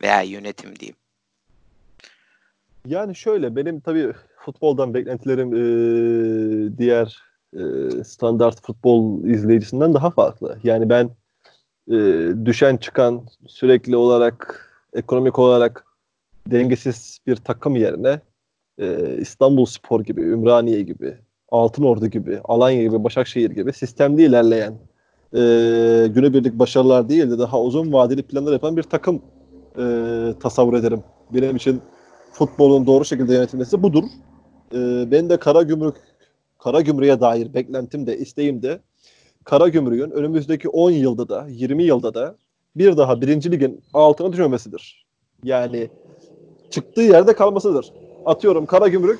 Veya 0.01 0.21
yönetim 0.21 0.79
diyeyim. 0.79 0.95
Yani 2.85 3.15
şöyle 3.15 3.55
benim 3.55 3.79
tabii 3.79 4.13
futboldan 4.37 4.93
beklentilerim 4.93 5.53
e, 5.53 6.77
diğer 6.77 7.23
e, 7.53 7.59
standart 8.03 8.61
futbol 8.61 9.23
izleyicisinden 9.23 9.93
daha 9.93 10.11
farklı. 10.11 10.59
Yani 10.63 10.89
ben 10.89 11.09
e, 11.91 11.95
düşen 12.45 12.77
çıkan 12.77 13.27
sürekli 13.47 13.95
olarak 13.95 14.69
ekonomik 14.93 15.39
olarak 15.39 15.85
dengesiz 16.47 17.19
bir 17.27 17.35
takım 17.35 17.75
yerine 17.75 18.19
e, 18.79 19.17
İstanbul 19.19 19.65
Spor 19.65 20.01
gibi, 20.01 20.21
Ümraniye 20.21 20.81
gibi, 20.81 21.17
Altınordu 21.49 22.07
gibi, 22.07 22.39
Alanya 22.43 22.83
gibi, 22.83 23.03
Başakşehir 23.03 23.51
gibi 23.51 23.73
sistemli 23.73 24.23
ilerleyen 24.23 24.73
e, 25.33 25.39
günübirlik 26.07 26.59
başarılar 26.59 27.09
değil 27.09 27.29
de 27.29 27.39
daha 27.39 27.61
uzun 27.61 27.93
vadeli 27.93 28.23
planlar 28.23 28.53
yapan 28.53 28.77
bir 28.77 28.83
takım 28.83 29.21
e, 29.77 29.83
tasavvur 30.39 30.73
ederim. 30.73 31.03
Benim 31.33 31.55
için 31.55 31.81
futbolun 32.31 32.87
doğru 32.87 33.05
şekilde 33.05 33.33
yönetilmesi 33.33 33.83
budur. 33.83 34.03
E, 34.73 35.11
ben 35.11 35.29
de 35.29 35.37
Kara 35.37 35.61
Gümrük 35.61 35.95
Kara 36.59 36.81
Gümrük'e 36.81 37.19
dair 37.21 37.53
beklentim 37.53 38.07
de 38.07 38.17
isteğim 38.17 38.61
de 38.61 38.79
Kara 39.43 39.67
Gümrük'ün 39.67 40.11
önümüzdeki 40.11 40.69
10 40.69 40.91
yılda 40.91 41.29
da 41.29 41.47
20 41.49 41.83
yılda 41.83 42.13
da 42.13 42.35
bir 42.75 42.97
daha 42.97 43.21
birinci 43.21 43.51
ligin 43.51 43.81
altına 43.93 44.33
düşmemesidir. 44.33 45.05
Yani 45.43 45.89
çıktığı 46.69 47.01
yerde 47.01 47.33
kalmasıdır. 47.35 47.93
Atıyorum 48.25 48.65
Kara 48.65 48.87
Gümrük 48.87 49.19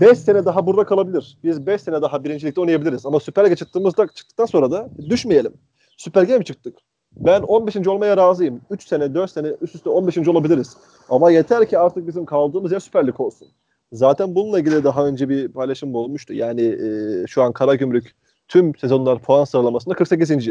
5 0.00 0.18
sene 0.18 0.44
daha 0.44 0.66
burada 0.66 0.84
kalabilir. 0.84 1.38
Biz 1.44 1.66
5 1.66 1.82
sene 1.82 2.02
daha 2.02 2.24
birincilikte 2.24 2.60
oynayabiliriz. 2.60 3.06
Ama 3.06 3.20
Süper 3.20 3.44
Lig'e 3.46 3.56
çıktığımızda 3.56 4.06
çıktıktan 4.06 4.46
sonra 4.46 4.70
da 4.70 4.88
düşmeyelim. 5.10 5.52
Süper 5.96 6.22
Lig'e 6.22 6.38
mi 6.38 6.44
çıktık? 6.44 6.76
Ben 7.16 7.42
15. 7.42 7.86
olmaya 7.86 8.16
razıyım. 8.16 8.60
3 8.70 8.88
sene, 8.88 9.14
4 9.14 9.30
sene 9.30 9.48
üst 9.60 9.74
üste 9.74 9.90
15. 9.90 10.28
olabiliriz. 10.28 10.76
Ama 11.08 11.30
yeter 11.30 11.68
ki 11.68 11.78
artık 11.78 12.06
bizim 12.06 12.24
kaldığımız 12.24 12.72
yer 12.72 12.80
Süper 12.80 13.06
Lig 13.06 13.20
olsun. 13.20 13.48
Zaten 13.92 14.34
bununla 14.34 14.60
ilgili 14.60 14.84
daha 14.84 15.06
önce 15.06 15.28
bir 15.28 15.48
paylaşım 15.48 15.94
olmuştu. 15.94 16.34
Yani 16.34 16.62
e, 16.62 17.26
şu 17.26 17.42
an 17.42 17.52
Karagümrük 17.52 18.14
tüm 18.48 18.74
sezonlar 18.74 19.18
puan 19.18 19.44
sıralamasında 19.44 19.94
48. 19.94 20.48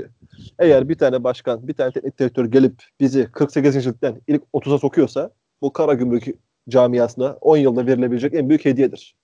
Eğer 0.59 0.89
bir 0.89 0.97
tane 0.97 1.23
başkan, 1.23 1.67
bir 1.67 1.73
tane 1.73 1.91
teknik 1.91 2.19
direktör 2.19 2.45
gelip 2.45 2.83
bizi 2.99 3.31
48. 3.31 3.87
ligden 3.87 4.21
ilk 4.27 4.43
30'a 4.53 4.77
sokuyorsa 4.77 5.29
bu 5.61 5.73
Karagümrük 5.73 6.27
camiasına 6.69 7.37
10 7.41 7.57
yılda 7.57 7.87
verilebilecek 7.87 8.33
en 8.33 8.49
büyük 8.49 8.65
hediyedir. 8.65 9.15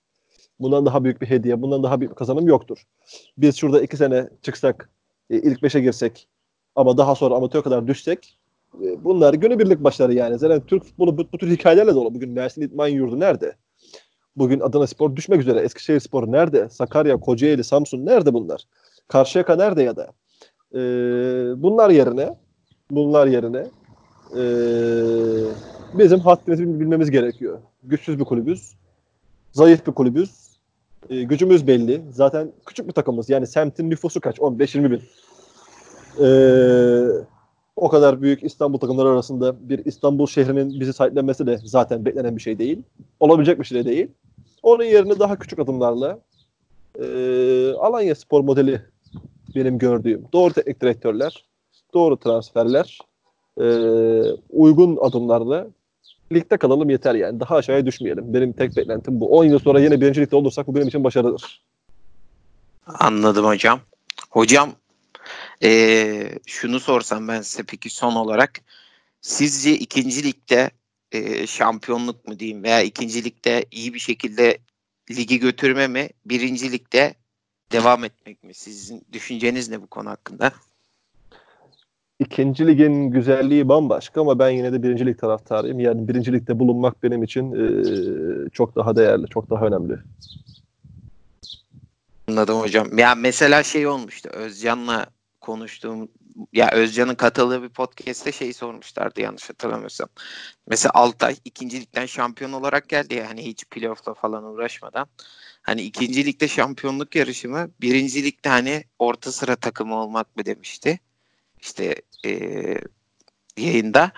Bundan 0.60 0.86
daha 0.86 1.04
büyük 1.04 1.22
bir 1.22 1.26
hediye, 1.26 1.62
bundan 1.62 1.82
daha 1.82 2.00
büyük 2.00 2.12
bir 2.12 2.16
kazanım 2.16 2.48
yoktur. 2.48 2.82
Biz 3.38 3.56
şurada 3.56 3.82
2 3.82 3.96
sene 3.96 4.28
çıksak, 4.42 4.90
e, 5.30 5.36
ilk 5.36 5.62
5'e 5.62 5.80
girsek 5.80 6.28
ama 6.74 6.98
daha 6.98 7.14
sonra 7.14 7.34
amatör 7.34 7.62
kadar 7.62 7.86
düşsek 7.86 8.38
e, 8.82 9.04
bunlar 9.04 9.34
günübirlik 9.34 9.84
başları 9.84 10.14
yani. 10.14 10.38
Zaten 10.38 10.66
Türk 10.66 10.84
futbolu 10.84 11.18
bu, 11.18 11.32
bu 11.32 11.38
tür 11.38 11.50
hikayelerle 11.50 11.94
dolu. 11.94 12.14
Bugün 12.14 12.30
Mersin 12.30 12.62
İdman 12.62 12.88
Yurdu 12.88 13.20
nerede? 13.20 13.56
Bugün 14.36 14.60
Adana 14.60 14.86
Spor 14.86 15.16
düşmek 15.16 15.40
üzere. 15.40 15.60
Eskişehir 15.60 16.00
Spor 16.00 16.32
nerede? 16.32 16.68
Sakarya, 16.68 17.16
Kocaeli, 17.16 17.64
Samsun 17.64 18.06
nerede 18.06 18.34
bunlar? 18.34 18.64
Karşıyaka 19.08 19.56
nerede 19.56 19.82
ya 19.82 19.96
da? 19.96 20.12
Ee, 20.74 20.78
bunlar 21.62 21.90
yerine 21.90 22.34
bunlar 22.90 23.26
yerine 23.26 23.66
ee, 24.36 25.98
bizim 25.98 26.20
haddimizi 26.20 26.80
bilmemiz 26.80 27.10
gerekiyor. 27.10 27.58
Güçsüz 27.82 28.18
bir 28.18 28.24
kulübüz. 28.24 28.72
Zayıf 29.52 29.86
bir 29.86 29.92
kulübüz. 29.92 30.30
E, 31.10 31.22
gücümüz 31.22 31.66
belli. 31.66 32.02
Zaten 32.10 32.52
küçük 32.66 32.88
bir 32.88 32.92
takımız. 32.92 33.30
Yani 33.30 33.46
semtin 33.46 33.90
nüfusu 33.90 34.20
kaç? 34.20 34.38
15-20 34.38 34.90
bin. 34.90 35.02
Ee, 36.20 37.24
o 37.76 37.88
kadar 37.88 38.22
büyük 38.22 38.42
İstanbul 38.42 38.78
takımları 38.78 39.08
arasında 39.08 39.68
bir 39.68 39.84
İstanbul 39.84 40.26
şehrinin 40.26 40.80
bizi 40.80 40.92
sahiplenmesi 40.92 41.46
de 41.46 41.58
zaten 41.64 42.04
beklenen 42.04 42.36
bir 42.36 42.42
şey 42.42 42.58
değil. 42.58 42.82
Olabilecek 43.20 43.58
bir 43.58 43.64
şey 43.64 43.78
de 43.78 43.90
değil. 43.90 44.08
Onun 44.62 44.84
yerine 44.84 45.18
daha 45.18 45.38
küçük 45.38 45.58
adımlarla 45.58 46.18
e, 46.98 47.06
Alanya 47.72 48.14
Spor 48.14 48.40
modeli 48.40 48.80
benim 49.54 49.78
gördüğüm. 49.78 50.24
Doğru 50.32 50.52
teknik 50.52 50.80
direktörler, 50.80 51.44
doğru 51.94 52.16
transferler, 52.16 52.98
e, 53.60 53.66
uygun 54.50 54.98
adımlarla 55.00 55.66
ligde 56.32 56.56
kalalım 56.56 56.90
yeter 56.90 57.14
yani. 57.14 57.40
Daha 57.40 57.56
aşağıya 57.56 57.86
düşmeyelim. 57.86 58.34
Benim 58.34 58.52
tek 58.52 58.76
beklentim 58.76 59.20
bu. 59.20 59.38
10 59.38 59.44
yıl 59.44 59.58
sonra 59.58 59.80
yine 59.80 60.00
birinci 60.00 60.20
ligde 60.20 60.36
olursak 60.36 60.66
bu 60.66 60.74
benim 60.74 60.88
için 60.88 61.04
başarıdır. 61.04 61.62
Anladım 62.86 63.46
hocam. 63.46 63.80
Hocam 64.30 64.70
ee, 65.62 66.38
şunu 66.46 66.80
sorsam 66.80 67.28
ben 67.28 67.42
size 67.42 67.62
peki 67.62 67.90
son 67.90 68.14
olarak 68.14 68.60
sizce 69.20 69.72
ikinci 69.72 70.24
ligde 70.24 70.70
e, 71.12 71.46
şampiyonluk 71.46 72.28
mu 72.28 72.38
diyeyim 72.38 72.62
veya 72.62 72.82
ikinci 72.82 73.24
ligde 73.24 73.64
iyi 73.70 73.94
bir 73.94 73.98
şekilde 73.98 74.58
ligi 75.10 75.38
götürme 75.38 75.86
mi 75.86 76.08
birinci 76.26 76.72
ligde 76.72 77.14
devam 77.72 78.04
etmek 78.04 78.44
mi? 78.44 78.54
Sizin 78.54 79.06
düşünceniz 79.12 79.68
ne 79.68 79.82
bu 79.82 79.86
konu 79.86 80.10
hakkında? 80.10 80.52
İkinci 82.18 82.66
ligin 82.66 83.10
güzelliği 83.10 83.68
bambaşka 83.68 84.20
ama 84.20 84.38
ben 84.38 84.50
yine 84.50 84.72
de 84.72 84.82
birinci 84.82 85.06
lig 85.06 85.18
taraftarıyım. 85.18 85.80
Yani 85.80 86.08
birinci 86.08 86.32
ligde 86.32 86.58
bulunmak 86.58 87.02
benim 87.02 87.22
için 87.22 87.52
e, 87.52 88.50
çok 88.50 88.76
daha 88.76 88.96
değerli, 88.96 89.26
çok 89.26 89.50
daha 89.50 89.66
önemli. 89.66 89.98
Anladım 92.28 92.60
hocam. 92.60 92.98
Ya 92.98 93.14
mesela 93.14 93.62
şey 93.62 93.86
olmuştu. 93.86 94.28
Özcan'la 94.32 95.06
konuştuğum 95.40 96.08
ya 96.52 96.70
Özcan'ın 96.72 97.14
katıldığı 97.14 97.62
bir 97.62 97.68
podcast'te 97.68 98.32
şey 98.32 98.52
sormuşlardı 98.52 99.20
yanlış 99.20 99.50
hatırlamıyorsam. 99.50 100.08
Mesela 100.66 100.90
Altay 100.94 101.36
ikincilikten 101.44 102.06
şampiyon 102.06 102.52
olarak 102.52 102.88
geldi 102.88 103.14
ya 103.14 103.28
hani 103.28 103.44
hiç 103.44 103.64
playoff'la 103.70 104.14
falan 104.14 104.44
uğraşmadan. 104.44 105.06
Hani 105.62 105.82
ikincilikte 105.82 106.48
şampiyonluk 106.48 107.16
yarışımı 107.16 107.70
birincilikte 107.80 108.48
hani 108.48 108.84
orta 108.98 109.32
sıra 109.32 109.56
takımı 109.56 109.94
olmak 109.94 110.36
mı 110.36 110.46
demişti. 110.46 111.00
İşte 111.64 111.94
ee, 112.26 112.78
yayında. 113.58 114.12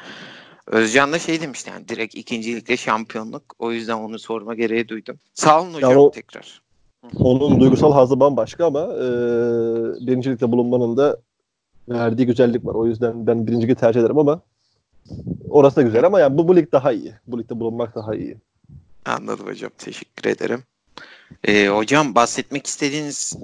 Özcan 0.66 1.12
da 1.12 1.18
şey 1.18 1.40
demişti 1.40 1.70
yani 1.70 1.88
direkt 1.88 2.14
ikincilikte 2.14 2.76
şampiyonluk. 2.76 3.42
O 3.58 3.72
yüzden 3.72 3.96
onu 3.96 4.18
sorma 4.18 4.54
gereği 4.54 4.88
duydum. 4.88 5.18
Sağ 5.34 5.62
olun 5.62 5.74
hocam 5.74 5.96
o, 5.96 6.10
tekrar. 6.10 6.62
Onun 7.18 7.60
duygusal 7.60 7.92
hazı 7.92 8.20
bambaşka 8.20 8.66
ama 8.66 8.80
e, 8.80 9.06
birincilikte 10.06 10.52
bulunmanın 10.52 10.96
da 10.96 11.16
verdiği 11.88 12.26
güzellik 12.26 12.66
var. 12.66 12.74
O 12.74 12.86
yüzden 12.86 13.26
ben 13.26 13.46
birinciliği 13.46 13.76
tercih 13.76 14.00
ederim 14.00 14.18
ama 14.18 14.40
orası 15.48 15.76
da 15.76 15.82
güzel 15.82 16.04
ama 16.04 16.20
yani 16.20 16.38
bu, 16.38 16.48
bu 16.48 16.56
lig 16.56 16.72
daha 16.72 16.92
iyi. 16.92 17.14
Bu 17.26 17.38
ligde 17.38 17.60
bulunmak 17.60 17.94
daha 17.94 18.14
iyi. 18.14 18.36
Anladım 19.04 19.46
hocam. 19.46 19.70
Teşekkür 19.78 20.30
ederim. 20.30 20.62
Ee, 21.44 21.68
hocam 21.68 22.14
bahsetmek 22.14 22.66
istediğiniz 22.66 23.36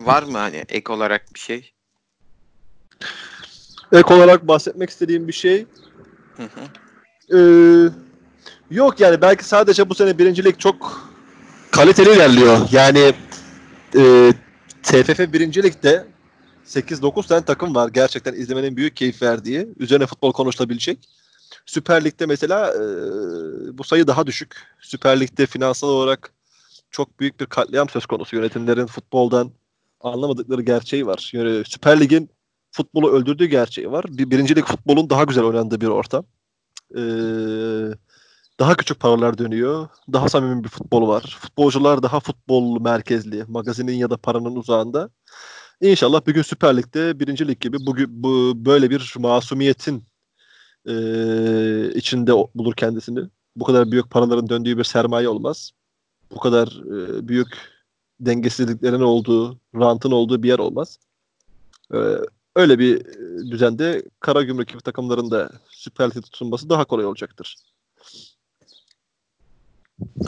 var 0.00 0.22
mı 0.22 0.38
hani 0.38 0.64
ek 0.68 0.92
olarak 0.92 1.34
bir 1.34 1.40
şey? 1.40 1.73
Ek 3.92 4.14
olarak 4.14 4.48
bahsetmek 4.48 4.90
istediğim 4.90 5.28
bir 5.28 5.32
şey 5.32 5.66
hı 6.36 6.42
hı. 6.42 6.60
Ee, 7.38 7.90
yok 8.70 9.00
yani 9.00 9.20
belki 9.22 9.44
sadece 9.44 9.88
bu 9.90 9.94
sene 9.94 10.18
birincilik 10.18 10.60
çok 10.60 11.10
kaliteli 11.70 12.12
ilerliyor. 12.12 12.58
Yani 12.72 13.14
e, 13.96 14.32
TFF 14.82 15.32
birincilikte 15.32 16.06
8-9 16.66 17.26
tane 17.28 17.44
takım 17.44 17.74
var. 17.74 17.88
Gerçekten 17.88 18.32
izlemenin 18.32 18.76
büyük 18.76 18.96
keyif 18.96 19.22
verdiği. 19.22 19.68
Üzerine 19.78 20.06
futbol 20.06 20.32
konuşulabilecek. 20.32 21.08
Süper 21.66 22.04
Lig'de 22.04 22.26
mesela 22.26 22.74
e, 22.74 22.78
bu 23.78 23.84
sayı 23.84 24.06
daha 24.06 24.26
düşük. 24.26 24.56
Süper 24.80 25.20
Lig'de 25.20 25.46
finansal 25.46 25.88
olarak 25.88 26.30
çok 26.90 27.20
büyük 27.20 27.40
bir 27.40 27.46
katliam 27.46 27.88
söz 27.88 28.06
konusu. 28.06 28.36
Yönetimlerin 28.36 28.86
futboldan 28.86 29.50
anlamadıkları 30.00 30.62
gerçeği 30.62 31.06
var. 31.06 31.30
Yani 31.34 31.62
Süper 31.66 32.00
Lig'in 32.00 32.30
futbolu 32.74 33.10
öldürdüğü 33.10 33.46
gerçeği 33.46 33.90
var. 33.90 34.04
Bir 34.08 34.30
birincilik 34.30 34.66
futbolun 34.66 35.10
daha 35.10 35.24
güzel 35.24 35.44
oynandığı 35.44 35.80
bir 35.80 35.86
ortam. 35.86 36.24
Ee, 36.96 37.00
daha 38.60 38.74
küçük 38.74 39.00
paralar 39.00 39.38
dönüyor. 39.38 39.88
Daha 40.12 40.28
samimi 40.28 40.64
bir 40.64 40.68
futbol 40.68 41.08
var. 41.08 41.36
Futbolcular 41.40 42.02
daha 42.02 42.20
futbol 42.20 42.80
merkezli. 42.80 43.44
Magazinin 43.48 43.92
ya 43.92 44.10
da 44.10 44.16
paranın 44.16 44.56
uzağında. 44.56 45.10
İnşallah 45.80 46.26
bir 46.26 46.34
gün 46.34 46.42
Süper 46.42 46.76
Lig'de 46.76 47.20
birinci 47.20 47.48
lig 47.48 47.60
gibi 47.60 47.76
bugün 47.86 48.22
bu 48.22 48.52
böyle 48.56 48.90
bir 48.90 49.14
masumiyetin 49.18 50.04
e, 50.86 50.94
içinde 51.94 52.32
bulur 52.32 52.74
kendisini. 52.74 53.20
Bu 53.56 53.64
kadar 53.64 53.90
büyük 53.90 54.10
paraların 54.10 54.48
döndüğü 54.48 54.78
bir 54.78 54.84
sermaye 54.84 55.28
olmaz. 55.28 55.70
Bu 56.30 56.38
kadar 56.38 56.68
e, 56.68 57.28
büyük 57.28 57.48
dengesizliklerin 58.20 59.00
olduğu, 59.00 59.58
rantın 59.74 60.10
olduğu 60.10 60.42
bir 60.42 60.48
yer 60.48 60.58
olmaz. 60.58 60.98
E, 61.94 61.98
öyle 62.56 62.78
bir 62.78 63.04
düzende 63.50 64.02
kara 64.20 64.42
gümrük 64.42 64.68
gibi 64.68 64.82
takımların 64.82 65.30
da 65.30 65.50
Süper 65.68 66.10
Lig'de 66.10 66.20
tutunması 66.20 66.70
daha 66.70 66.84
kolay 66.84 67.06
olacaktır. 67.06 67.56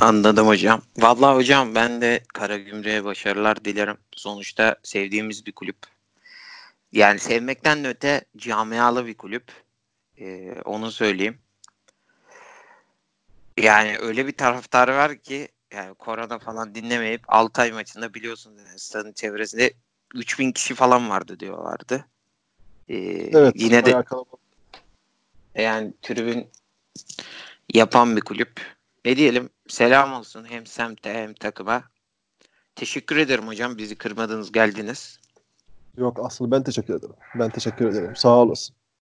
Anladım 0.00 0.46
hocam. 0.46 0.82
Vallahi 0.98 1.36
hocam 1.36 1.74
ben 1.74 2.00
de 2.00 2.20
Karagümrük'e 2.34 3.04
başarılar 3.04 3.64
dilerim. 3.64 3.96
Sonuçta 4.16 4.76
sevdiğimiz 4.82 5.46
bir 5.46 5.52
kulüp. 5.52 5.76
Yani 6.92 7.18
sevmekten 7.18 7.84
de 7.84 7.88
öte 7.88 8.24
camialı 8.36 9.06
bir 9.06 9.14
kulüp. 9.14 9.52
Ee, 10.18 10.52
onu 10.64 10.90
söyleyeyim. 10.90 11.38
Yani 13.58 13.96
öyle 13.98 14.26
bir 14.26 14.36
taraftarı 14.36 14.94
var 14.94 15.18
ki 15.18 15.48
yani 15.72 15.94
korona 15.94 16.38
falan 16.38 16.74
dinlemeyip 16.74 17.22
Altay 17.28 17.72
maçında 17.72 18.14
biliyorsunuz 18.14 18.62
stadın 18.76 19.12
çevresinde 19.12 19.74
3000 20.14 20.52
kişi 20.52 20.74
falan 20.74 21.10
vardı 21.10 21.40
diyorlardı. 21.40 22.04
Ee, 22.88 22.94
Evet. 23.32 23.54
yine 23.56 23.84
de 23.84 24.02
kalabalık. 24.02 24.40
yani 25.54 25.92
tribün 26.02 26.48
yapan 27.74 28.16
bir 28.16 28.20
kulüp. 28.20 28.60
Ne 29.04 29.16
diyelim 29.16 29.50
selam 29.68 30.12
olsun 30.12 30.44
hem 30.50 30.66
semte 30.66 31.14
hem 31.14 31.34
takıma. 31.34 31.82
Teşekkür 32.74 33.16
ederim 33.16 33.46
hocam 33.46 33.78
bizi 33.78 33.94
kırmadınız 33.96 34.52
geldiniz. 34.52 35.20
Yok 35.96 36.18
aslında 36.22 36.50
ben 36.50 36.62
teşekkür 36.62 36.94
ederim. 36.94 37.14
Ben 37.34 37.50
teşekkür 37.50 37.88
ederim. 37.88 38.16
Sağ 38.16 38.36
olasın. 38.36 38.76